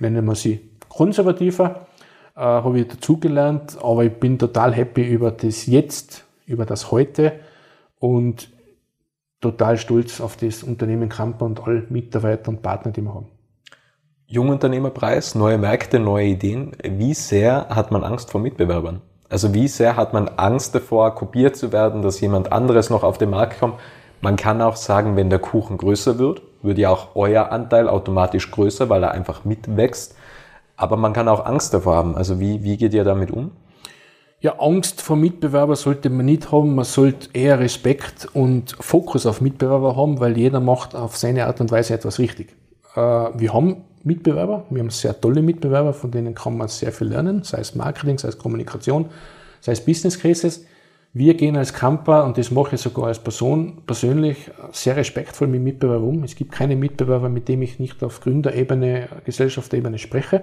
nennen 0.00 0.24
wir 0.24 0.34
sie 0.34 0.70
konservativer, 0.88 1.86
äh, 2.36 2.40
habe 2.40 2.80
ich 2.80 2.88
dazugelernt, 2.88 3.78
aber 3.82 4.04
ich 4.04 4.12
bin 4.12 4.38
total 4.38 4.74
happy 4.74 5.02
über 5.02 5.30
das 5.30 5.66
Jetzt, 5.66 6.24
über 6.46 6.64
das 6.66 6.90
Heute 6.90 7.32
und 7.98 8.50
total 9.40 9.76
stolz 9.76 10.20
auf 10.20 10.36
das 10.36 10.62
Unternehmen 10.62 11.08
Kamper 11.08 11.44
und 11.44 11.66
alle 11.66 11.86
Mitarbeiter 11.88 12.48
und 12.48 12.62
Partner, 12.62 12.92
die 12.92 13.02
wir 13.02 13.14
haben. 13.14 13.28
Jungunternehmerpreis, 14.26 15.34
neue 15.34 15.58
Märkte, 15.58 15.98
neue 15.98 16.26
Ideen. 16.26 16.72
Wie 16.82 17.12
sehr 17.12 17.68
hat 17.68 17.90
man 17.90 18.02
Angst 18.02 18.30
vor 18.30 18.40
Mitbewerbern? 18.40 19.02
Also 19.28 19.52
wie 19.52 19.68
sehr 19.68 19.96
hat 19.96 20.12
man 20.12 20.28
Angst 20.28 20.74
davor, 20.74 21.14
kopiert 21.14 21.56
zu 21.56 21.72
werden, 21.72 22.02
dass 22.02 22.20
jemand 22.20 22.52
anderes 22.52 22.88
noch 22.88 23.02
auf 23.02 23.18
den 23.18 23.30
Markt 23.30 23.58
kommt? 23.58 23.74
Man 24.20 24.36
kann 24.36 24.62
auch 24.62 24.76
sagen, 24.76 25.16
wenn 25.16 25.30
der 25.30 25.38
Kuchen 25.38 25.76
größer 25.76 26.18
wird, 26.18 26.42
wird 26.62 26.78
ja 26.78 26.90
auch 26.90 27.16
euer 27.16 27.50
Anteil 27.50 27.88
automatisch 27.88 28.50
größer, 28.50 28.88
weil 28.88 29.02
er 29.02 29.10
einfach 29.10 29.44
mitwächst. 29.44 30.14
Aber 30.76 30.96
man 30.96 31.12
kann 31.12 31.28
auch 31.28 31.44
Angst 31.44 31.74
davor 31.74 31.96
haben. 31.96 32.16
Also 32.16 32.40
wie, 32.40 32.62
wie 32.62 32.76
geht 32.76 32.94
ihr 32.94 33.04
damit 33.04 33.30
um? 33.30 33.50
Ja, 34.42 34.58
Angst 34.58 35.00
vor 35.00 35.14
Mitbewerber 35.14 35.76
sollte 35.76 36.10
man 36.10 36.26
nicht 36.26 36.50
haben. 36.50 36.74
Man 36.74 36.84
sollte 36.84 37.28
eher 37.32 37.60
Respekt 37.60 38.26
und 38.32 38.74
Fokus 38.80 39.24
auf 39.24 39.40
Mitbewerber 39.40 39.94
haben, 39.96 40.18
weil 40.18 40.36
jeder 40.36 40.58
macht 40.58 40.96
auf 40.96 41.16
seine 41.16 41.46
Art 41.46 41.60
und 41.60 41.70
Weise 41.70 41.94
etwas 41.94 42.18
richtig. 42.18 42.56
Äh, 42.96 42.98
wir 42.98 43.54
haben 43.54 43.84
Mitbewerber, 44.02 44.66
wir 44.68 44.80
haben 44.80 44.90
sehr 44.90 45.20
tolle 45.20 45.42
Mitbewerber, 45.42 45.92
von 45.92 46.10
denen 46.10 46.34
kann 46.34 46.56
man 46.56 46.66
sehr 46.66 46.90
viel 46.90 47.06
lernen, 47.06 47.44
sei 47.44 47.60
es 47.60 47.76
Marketing, 47.76 48.18
sei 48.18 48.30
es 48.30 48.38
Kommunikation, 48.38 49.10
sei 49.60 49.72
es 49.72 49.84
Business 49.84 50.18
Cases. 50.18 50.66
Wir 51.12 51.34
gehen 51.34 51.56
als 51.56 51.72
Camper, 51.72 52.24
und 52.24 52.36
das 52.36 52.50
mache 52.50 52.74
ich 52.74 52.80
sogar 52.80 53.06
als 53.06 53.20
Person 53.20 53.82
persönlich, 53.86 54.50
sehr 54.72 54.96
respektvoll 54.96 55.46
mit 55.46 55.62
Mitbewerbern 55.62 56.08
um. 56.08 56.24
Es 56.24 56.34
gibt 56.34 56.50
keine 56.50 56.74
Mitbewerber, 56.74 57.28
mit 57.28 57.46
dem 57.46 57.62
ich 57.62 57.78
nicht 57.78 58.02
auf 58.02 58.20
Gründerebene, 58.20 59.08
Gesellschaftsebene 59.24 59.98
spreche, 59.98 60.42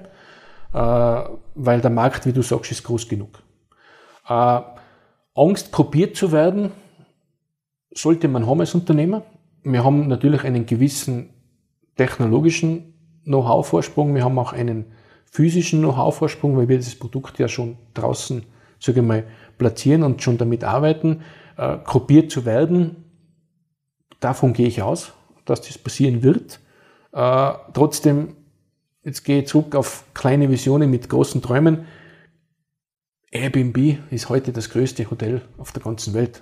äh, 0.74 1.22
weil 1.56 1.82
der 1.82 1.92
Markt, 1.92 2.26
wie 2.26 2.32
du 2.32 2.42
sagst, 2.44 2.72
ist 2.72 2.84
groß 2.84 3.10
genug. 3.10 3.42
Äh, 4.30 4.62
Angst, 5.36 5.72
kopiert 5.72 6.16
zu 6.16 6.32
werden, 6.32 6.72
sollte 7.92 8.28
man 8.28 8.46
haben 8.48 8.60
als 8.60 8.76
Unternehmer. 8.76 9.24
Wir 9.64 9.84
haben 9.84 10.08
natürlich 10.08 10.44
einen 10.44 10.66
gewissen 10.66 11.30
technologischen 11.96 12.94
Know-how-Vorsprung, 13.24 14.16
wir 14.16 14.24
haben 14.24 14.40
auch 14.40 14.54
einen 14.54 14.86
physischen 15.26 15.80
Know-how-Vorsprung, 15.80 16.58
weil 16.58 16.68
wir 16.68 16.78
das 16.78 16.96
Produkt 16.96 17.40
ja 17.40 17.48
schon 17.48 17.78
draußen, 17.94 18.44
sage 18.80 19.02
ich 19.02 19.06
mal, 19.06 19.24
platzieren 19.58 20.04
und 20.04 20.22
schon 20.22 20.38
damit 20.38 20.64
arbeiten, 20.64 21.22
äh, 21.58 21.78
gruppiert 21.84 22.32
zu 22.32 22.46
werden, 22.46 23.04
davon 24.20 24.54
gehe 24.54 24.68
ich 24.68 24.82
aus, 24.82 25.14
dass 25.46 25.62
das 25.62 25.78
passieren 25.78 26.24
wird. 26.24 26.60
Äh, 27.12 27.52
trotzdem, 27.74 28.36
jetzt 29.04 29.24
gehe 29.24 29.42
ich 29.42 29.48
zurück 29.48 29.76
auf 29.76 30.06
kleine 30.14 30.50
Visionen 30.50 30.90
mit 30.90 31.10
großen 31.10 31.42
Träumen. 31.42 31.86
Airbnb 33.32 34.00
ist 34.10 34.30
heute 34.30 34.52
das 34.52 34.72
größte 34.72 35.10
Hotel 35.12 35.42
auf 35.60 35.72
der 35.72 35.84
ganzen 35.84 36.16
Welt. 36.16 36.42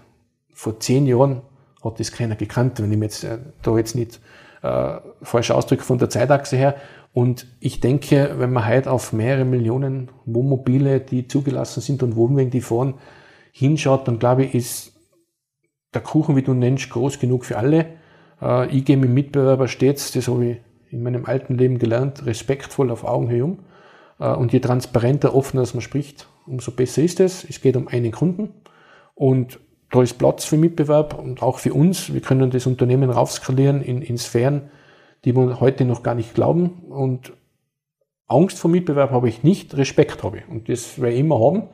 Vor 0.54 0.80
zehn 0.80 1.06
Jahren 1.06 1.42
hat 1.84 2.00
das 2.00 2.14
keiner 2.14 2.36
gekannt, 2.36 2.80
wenn 2.82 2.92
ich 2.92 2.98
mir 2.98 3.06
jetzt 3.06 3.26
äh, 3.26 3.40
da 3.62 3.78
jetzt 3.78 3.96
nicht 3.96 4.22
äh, 4.64 4.98
falsch 5.22 5.52
ausdrücke 5.52 5.84
von 5.84 5.98
der 5.98 6.10
Zeitachse 6.10 6.56
her. 6.56 6.76
Und 7.14 7.46
ich 7.60 7.82
denke, 7.82 8.36
wenn 8.38 8.54
man 8.54 8.68
heute 8.68 8.92
auf 8.92 9.12
mehrere 9.12 9.44
Millionen 9.44 10.10
Wohnmobile, 10.26 11.02
die 11.02 11.28
zugelassen 11.28 11.82
sind 11.82 12.04
und 12.04 12.16
Wohnwagen, 12.16 12.52
die 12.52 12.62
fahren, 12.62 12.94
hinschaut, 13.52 14.08
dann 14.08 14.18
glaube 14.18 14.46
ich, 14.46 14.56
ist 14.56 14.94
der 15.94 16.02
Kuchen, 16.02 16.36
wie 16.38 16.42
du 16.42 16.54
nennst, 16.54 16.90
groß 16.90 17.20
genug 17.20 17.44
für 17.44 17.58
alle. 17.58 17.88
Äh, 18.42 18.68
ich 18.76 18.86
gehe 18.86 18.96
mit 18.96 19.10
Mitbewerber 19.10 19.68
stets, 19.68 20.14
das 20.14 20.30
habe 20.30 20.46
ich 20.46 20.58
in 20.90 21.04
meinem 21.04 21.26
alten 21.26 21.58
Leben 21.58 21.80
gelernt, 21.80 22.26
respektvoll 22.26 22.92
auf 22.92 23.04
Augenhöhe 23.04 23.44
um. 23.44 23.60
Äh, 24.20 24.30
und 24.30 24.54
je 24.54 24.62
transparenter, 24.62 25.36
offener 25.36 25.64
dass 25.64 25.74
man 25.74 25.82
spricht, 25.82 26.28
umso 26.48 26.72
besser 26.72 27.04
ist 27.04 27.20
es. 27.20 27.44
Es 27.44 27.62
geht 27.62 27.76
um 27.76 27.88
einen 27.88 28.12
Kunden. 28.12 28.50
Und 29.16 29.60
da 29.92 30.02
ist 30.02 30.18
Platz 30.18 30.46
für 30.46 30.58
Mitbewerb 30.58 31.18
und 31.18 31.42
auch 31.42 31.60
für 31.60 31.74
uns. 31.74 32.14
Wir 32.14 32.22
können 32.22 32.52
das 32.52 32.68
Unternehmen 32.68 33.10
raufskalieren 33.10 33.82
in, 33.82 34.02
in 34.02 34.18
Sphären, 34.18 34.70
die 35.26 35.36
wir 35.36 35.60
heute 35.60 35.86
noch 35.86 36.04
gar 36.04 36.16
nicht 36.16 36.34
glauben. 36.34 36.70
Und 36.90 37.34
Angst 38.28 38.60
vor 38.60 38.70
Mitbewerb 38.70 39.12
habe 39.12 39.30
ich 39.30 39.44
nicht, 39.44 39.76
Respekt 39.78 40.24
habe 40.24 40.40
ich. 40.40 40.48
Und 40.48 40.70
das 40.70 41.00
werde 41.00 41.16
ich 41.16 41.22
immer 41.22 41.40
haben. 41.40 41.70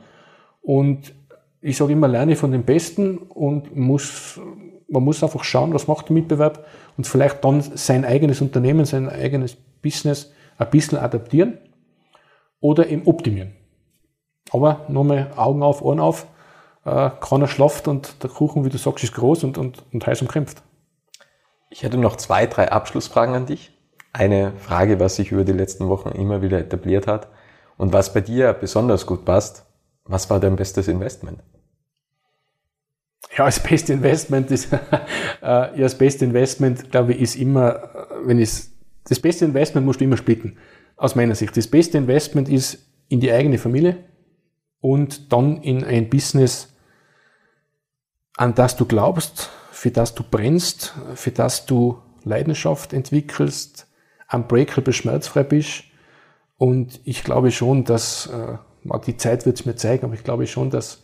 Und 0.62 1.14
ich 1.60 1.76
sage 1.76 1.92
immer, 1.92 2.08
lerne 2.08 2.36
von 2.36 2.52
den 2.52 2.64
Besten 2.64 3.18
und 3.18 3.74
muss, 3.74 4.40
man 4.88 5.02
muss 5.02 5.22
einfach 5.22 5.44
schauen, 5.44 5.74
was 5.74 5.88
macht 5.88 6.08
der 6.08 6.14
Mitbewerb 6.14 6.66
und 6.96 7.06
vielleicht 7.06 7.44
dann 7.44 7.62
sein 7.62 8.04
eigenes 8.04 8.40
Unternehmen, 8.40 8.84
sein 8.84 9.08
eigenes 9.08 9.56
Business 9.82 10.32
ein 10.58 10.70
bisschen 10.70 10.98
adaptieren 10.98 11.58
oder 12.60 12.88
eben 12.88 13.06
optimieren. 13.06 13.52
Aber 14.50 14.84
nochmal 14.88 15.32
Augen 15.36 15.62
auf, 15.62 15.82
Ohren 15.82 16.00
auf, 16.00 16.26
äh, 16.84 17.10
keiner 17.20 17.48
schlaft 17.48 17.88
und 17.88 18.22
der 18.22 18.30
Kuchen, 18.30 18.64
wie 18.64 18.68
du 18.68 18.78
sagst, 18.78 19.04
ist 19.04 19.14
groß 19.14 19.44
und, 19.44 19.58
und, 19.58 19.82
und 19.92 20.06
heiß 20.06 20.22
umkämpft. 20.22 20.62
Ich 21.70 21.82
hätte 21.82 21.96
noch 21.96 22.16
zwei, 22.16 22.46
drei 22.46 22.70
Abschlussfragen 22.70 23.34
an 23.34 23.46
dich. 23.46 23.72
Eine 24.12 24.52
Frage, 24.58 25.00
was 25.00 25.16
sich 25.16 25.32
über 25.32 25.44
die 25.44 25.52
letzten 25.52 25.88
Wochen 25.88 26.10
immer 26.10 26.40
wieder 26.40 26.58
etabliert 26.58 27.06
hat 27.06 27.28
und 27.76 27.92
was 27.92 28.12
bei 28.12 28.20
dir 28.20 28.52
besonders 28.52 29.06
gut 29.06 29.24
passt. 29.24 29.66
Was 30.04 30.28
war 30.30 30.38
dein 30.38 30.56
bestes 30.56 30.86
Investment? 30.86 31.42
Ja, 33.36 33.46
das 33.46 33.58
beste 33.58 33.94
Investment 33.94 34.50
ist, 34.50 34.72
äh, 34.72 34.78
ja, 35.42 35.72
das 35.76 35.98
beste 35.98 36.24
Investment, 36.24 36.90
glaube 36.90 37.14
ich, 37.14 37.20
ist 37.20 37.36
immer, 37.36 37.74
äh, 37.74 38.26
wenn 38.26 38.38
es, 38.38 38.72
das 39.08 39.18
beste 39.18 39.44
Investment 39.46 39.86
musst 39.86 40.00
du 40.00 40.04
immer 40.04 40.16
splitten. 40.16 40.58
Aus 40.96 41.16
meiner 41.16 41.34
Sicht. 41.34 41.56
Das 41.56 41.66
beste 41.66 41.98
Investment 41.98 42.48
ist 42.48 42.86
in 43.08 43.18
die 43.18 43.32
eigene 43.32 43.58
Familie 43.58 43.96
und 44.84 45.32
dann 45.32 45.62
in 45.62 45.82
ein 45.82 46.10
Business, 46.10 46.74
an 48.36 48.54
das 48.54 48.76
du 48.76 48.84
glaubst, 48.84 49.48
für 49.72 49.90
das 49.90 50.14
du 50.14 50.22
brennst, 50.22 50.92
für 51.14 51.30
das 51.30 51.64
du 51.64 52.02
Leidenschaft 52.22 52.92
entwickelst, 52.92 53.86
unbreakable 54.30 54.92
schmerzfrei 54.92 55.42
bist. 55.42 55.84
Und 56.58 57.00
ich 57.04 57.24
glaube 57.24 57.50
schon, 57.50 57.84
dass, 57.84 58.26
äh, 58.26 58.58
die 59.06 59.16
Zeit 59.16 59.46
wird 59.46 59.58
es 59.58 59.64
mir 59.64 59.74
zeigen, 59.74 60.04
aber 60.04 60.12
ich 60.12 60.22
glaube 60.22 60.46
schon, 60.46 60.68
dass 60.68 61.02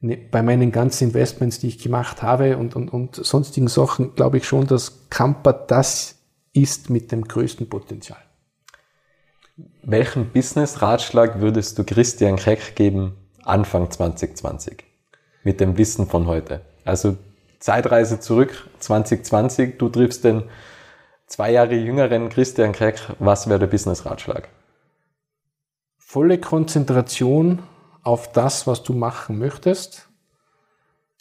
ne, 0.00 0.16
bei 0.16 0.42
meinen 0.42 0.72
ganzen 0.72 1.10
Investments, 1.10 1.60
die 1.60 1.68
ich 1.68 1.78
gemacht 1.78 2.20
habe 2.20 2.56
und, 2.56 2.74
und, 2.74 2.92
und 2.92 3.14
sonstigen 3.14 3.68
Sachen, 3.68 4.16
glaube 4.16 4.38
ich 4.38 4.44
schon, 4.44 4.66
dass 4.66 5.08
Camper 5.08 5.52
das 5.52 6.18
ist 6.52 6.90
mit 6.90 7.12
dem 7.12 7.28
größten 7.28 7.68
Potenzial. 7.68 8.23
Welchen 9.56 10.30
Business-Ratschlag 10.30 11.40
würdest 11.40 11.78
du 11.78 11.84
Christian 11.84 12.34
Keck 12.34 12.74
geben 12.74 13.16
Anfang 13.44 13.88
2020 13.88 14.82
mit 15.44 15.60
dem 15.60 15.78
Wissen 15.78 16.08
von 16.08 16.26
heute? 16.26 16.62
Also 16.84 17.16
Zeitreise 17.60 18.18
zurück 18.18 18.68
2020, 18.80 19.78
du 19.78 19.88
triffst 19.90 20.24
den 20.24 20.42
zwei 21.28 21.52
Jahre 21.52 21.76
jüngeren 21.76 22.30
Christian 22.30 22.72
Keck. 22.72 22.98
Was 23.20 23.48
wäre 23.48 23.60
der 23.60 23.68
Business-Ratschlag? 23.68 24.48
Volle 25.98 26.38
Konzentration 26.38 27.62
auf 28.02 28.32
das, 28.32 28.66
was 28.66 28.82
du 28.82 28.92
machen 28.92 29.38
möchtest. 29.38 30.08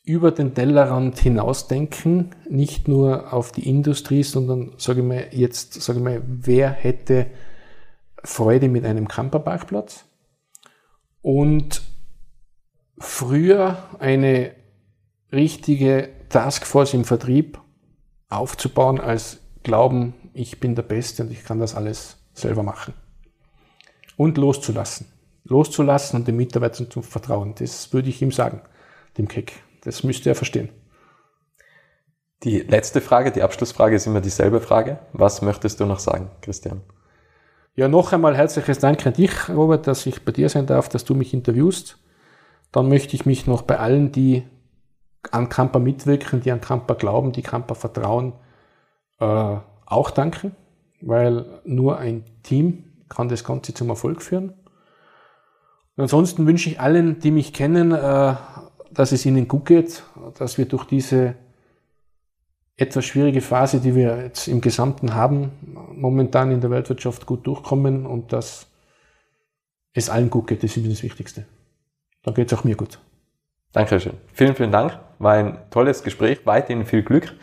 Über 0.03 0.31
den 0.31 0.55
Tellerrand 0.55 1.19
hinausdenken, 1.19 2.35
nicht 2.49 2.87
nur 2.87 3.31
auf 3.31 3.51
die 3.51 3.69
Industrie, 3.69 4.23
sondern 4.23 4.73
sage 4.79 5.01
ich 5.01 5.05
mal 5.05 5.27
jetzt, 5.29 5.79
sage 5.79 5.99
ich 5.99 6.03
mal, 6.03 6.23
wer 6.25 6.71
hätte 6.71 7.27
Freude 8.23 8.69
mit 8.69 8.85
einem 8.85 9.07
Camperparkplatz 9.07 10.05
und 11.21 11.81
früher 12.97 13.77
eine 13.99 14.55
richtige 15.31 16.09
Taskforce 16.29 16.93
im 16.93 17.05
Vertrieb 17.05 17.59
aufzubauen, 18.29 18.99
als 18.99 19.39
glauben, 19.63 20.13
ich 20.33 20.59
bin 20.59 20.75
der 20.75 20.83
Beste 20.83 21.23
und 21.23 21.31
ich 21.31 21.43
kann 21.43 21.59
das 21.59 21.75
alles 21.75 22.17
selber 22.33 22.63
machen. 22.63 22.93
Und 24.17 24.37
loszulassen. 24.37 25.07
Loszulassen 25.43 26.19
und 26.19 26.27
den 26.27 26.37
Mitarbeitern 26.37 26.89
zu 26.89 27.01
vertrauen. 27.01 27.55
Das 27.55 27.91
würde 27.93 28.09
ich 28.09 28.21
ihm 28.21 28.31
sagen, 28.31 28.61
dem 29.17 29.27
Keck. 29.27 29.53
Das 29.81 30.03
müsste 30.03 30.29
er 30.29 30.35
verstehen. 30.35 30.69
Die 32.43 32.59
letzte 32.59 33.01
Frage, 33.01 33.31
die 33.31 33.41
Abschlussfrage 33.41 33.95
ist 33.95 34.07
immer 34.07 34.21
dieselbe 34.21 34.61
Frage. 34.61 34.99
Was 35.13 35.41
möchtest 35.41 35.79
du 35.79 35.85
noch 35.85 35.99
sagen, 35.99 36.29
Christian? 36.41 36.81
Ja, 37.75 37.87
noch 37.87 38.13
einmal 38.13 38.37
herzliches 38.37 38.77
Dank 38.77 39.03
an 39.07 39.13
dich, 39.13 39.49
Robert, 39.49 39.87
dass 39.87 40.05
ich 40.05 40.23
bei 40.23 40.31
dir 40.31 40.47
sein 40.47 40.67
darf, 40.67 40.89
dass 40.89 41.05
du 41.05 41.15
mich 41.15 41.33
interviewst. 41.33 41.97
Dann 42.71 42.87
möchte 42.87 43.15
ich 43.15 43.25
mich 43.25 43.47
noch 43.47 43.63
bei 43.63 43.79
allen, 43.79 44.11
die 44.11 44.43
an 45.31 45.49
Kamper 45.49 45.79
mitwirken, 45.79 46.41
die 46.41 46.51
an 46.51 46.61
Kamper 46.61 46.93
glauben, 46.93 47.31
die 47.31 47.41
Kamper 47.41 47.73
vertrauen, 47.73 48.33
äh, 49.19 49.55
auch 49.87 50.11
danken, 50.11 50.55
weil 51.01 51.45
nur 51.65 51.97
ein 51.97 52.23
Team 52.43 52.83
kann 53.09 53.27
das 53.27 53.43
Ganze 53.43 53.73
zum 53.73 53.89
Erfolg 53.89 54.21
führen. 54.21 54.49
Und 55.95 56.03
ansonsten 56.03 56.45
wünsche 56.45 56.69
ich 56.69 56.79
allen, 56.79 57.19
die 57.21 57.31
mich 57.31 57.53
kennen, 57.53 57.91
äh, 57.91 58.35
dass 58.91 59.11
es 59.11 59.25
ihnen 59.25 59.47
gut 59.47 59.65
geht, 59.65 60.03
dass 60.37 60.59
wir 60.59 60.65
durch 60.67 60.85
diese 60.85 61.33
etwas 62.77 63.05
schwierige 63.05 63.41
Phase, 63.41 63.79
die 63.79 63.95
wir 63.95 64.23
jetzt 64.23 64.47
im 64.47 64.61
Gesamten 64.61 65.13
haben, 65.13 65.51
momentan 65.93 66.51
in 66.51 66.61
der 66.61 66.71
Weltwirtschaft 66.71 67.25
gut 67.25 67.45
durchkommen 67.45 68.05
und 68.05 68.33
dass 68.33 68.67
es 69.93 70.09
allen 70.09 70.29
gut 70.29 70.47
geht. 70.47 70.63
Das 70.63 70.75
ist 70.75 70.89
das 70.89 71.03
Wichtigste. 71.03 71.45
Dann 72.23 72.33
geht 72.33 72.51
es 72.51 72.57
auch 72.57 72.63
mir 72.63 72.75
gut. 72.75 72.99
Dankeschön. 73.73 74.13
Vielen, 74.33 74.55
vielen 74.55 74.71
Dank. 74.71 74.97
War 75.19 75.33
ein 75.33 75.57
tolles 75.69 76.03
Gespräch. 76.03 76.45
Weiterhin 76.45 76.85
viel 76.85 77.03
Glück. 77.03 77.33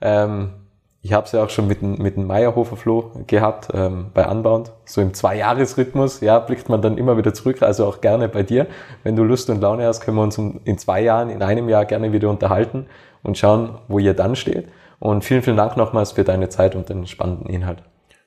Ähm, 0.00 0.52
ich 1.00 1.12
habe 1.12 1.24
es 1.24 1.32
ja 1.32 1.44
auch 1.44 1.50
schon 1.50 1.68
mit, 1.68 1.82
mit 1.82 2.16
dem 2.16 2.26
Meierhofer 2.26 2.76
Floh 2.76 3.12
gehabt 3.26 3.68
ähm, 3.72 4.10
bei 4.12 4.28
Unbound. 4.28 4.72
So 4.84 5.00
im 5.00 5.14
Zwei-Jahres-Rhythmus, 5.14 6.20
ja, 6.20 6.38
blickt 6.40 6.68
man 6.68 6.82
dann 6.82 6.98
immer 6.98 7.16
wieder 7.16 7.32
zurück. 7.32 7.62
Also 7.62 7.86
auch 7.86 8.00
gerne 8.00 8.28
bei 8.28 8.42
dir. 8.42 8.66
Wenn 9.04 9.16
du 9.16 9.22
Lust 9.22 9.48
und 9.48 9.60
Laune 9.60 9.86
hast, 9.86 10.00
können 10.00 10.16
wir 10.16 10.22
uns 10.22 10.36
in 10.36 10.78
zwei 10.78 11.02
Jahren, 11.02 11.30
in 11.30 11.42
einem 11.42 11.68
Jahr 11.68 11.84
gerne 11.84 12.12
wieder 12.12 12.28
unterhalten 12.28 12.86
und 13.26 13.36
schauen, 13.36 13.78
wo 13.88 13.98
ihr 13.98 14.14
dann 14.14 14.36
steht. 14.36 14.68
Und 14.98 15.24
vielen, 15.24 15.42
vielen 15.42 15.56
Dank 15.56 15.76
nochmals 15.76 16.12
für 16.12 16.24
deine 16.24 16.48
Zeit 16.48 16.74
und 16.74 16.88
den 16.88 17.06
spannenden 17.06 17.48
Inhalt. 17.50 17.82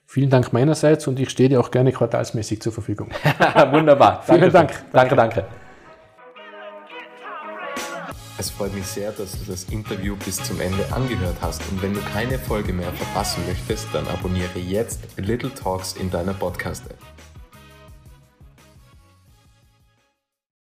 Vielen 0.06 0.30
Dank 0.30 0.54
meinerseits 0.54 1.08
und 1.08 1.20
ich 1.20 1.30
stehe 1.30 1.50
dir 1.50 1.60
auch 1.60 1.72
gerne 1.72 1.92
quartalsmäßig 1.92 2.62
zur 2.62 2.74
Verfügung. 2.74 3.10
Wunderbar. 3.72 4.24
Vielen 4.24 4.52
Dank. 4.52 4.72
Danke, 4.92 5.16
danke. 5.16 5.46
Es 8.38 8.50
freut 8.50 8.74
mich 8.74 8.86
sehr, 8.86 9.12
dass 9.12 9.32
du 9.34 9.52
das 9.52 9.66
Interview 9.66 10.16
bis 10.16 10.38
zum 10.38 10.62
Ende 10.62 10.86
angehört 10.94 11.36
hast 11.42 11.62
und 11.72 11.82
wenn 11.82 11.94
du 11.94 12.00
keine 12.14 12.40
Folge 12.40 12.72
mehr 12.72 12.92
verpassen 12.94 13.44
möchtest, 13.48 13.88
dann 13.94 14.08
abonniere 14.08 14.60
jetzt 14.60 15.02
Little 15.18 15.54
Talks 15.54 15.94
in 15.94 16.10
deiner 16.10 16.34
Podcast-App. 16.34 16.98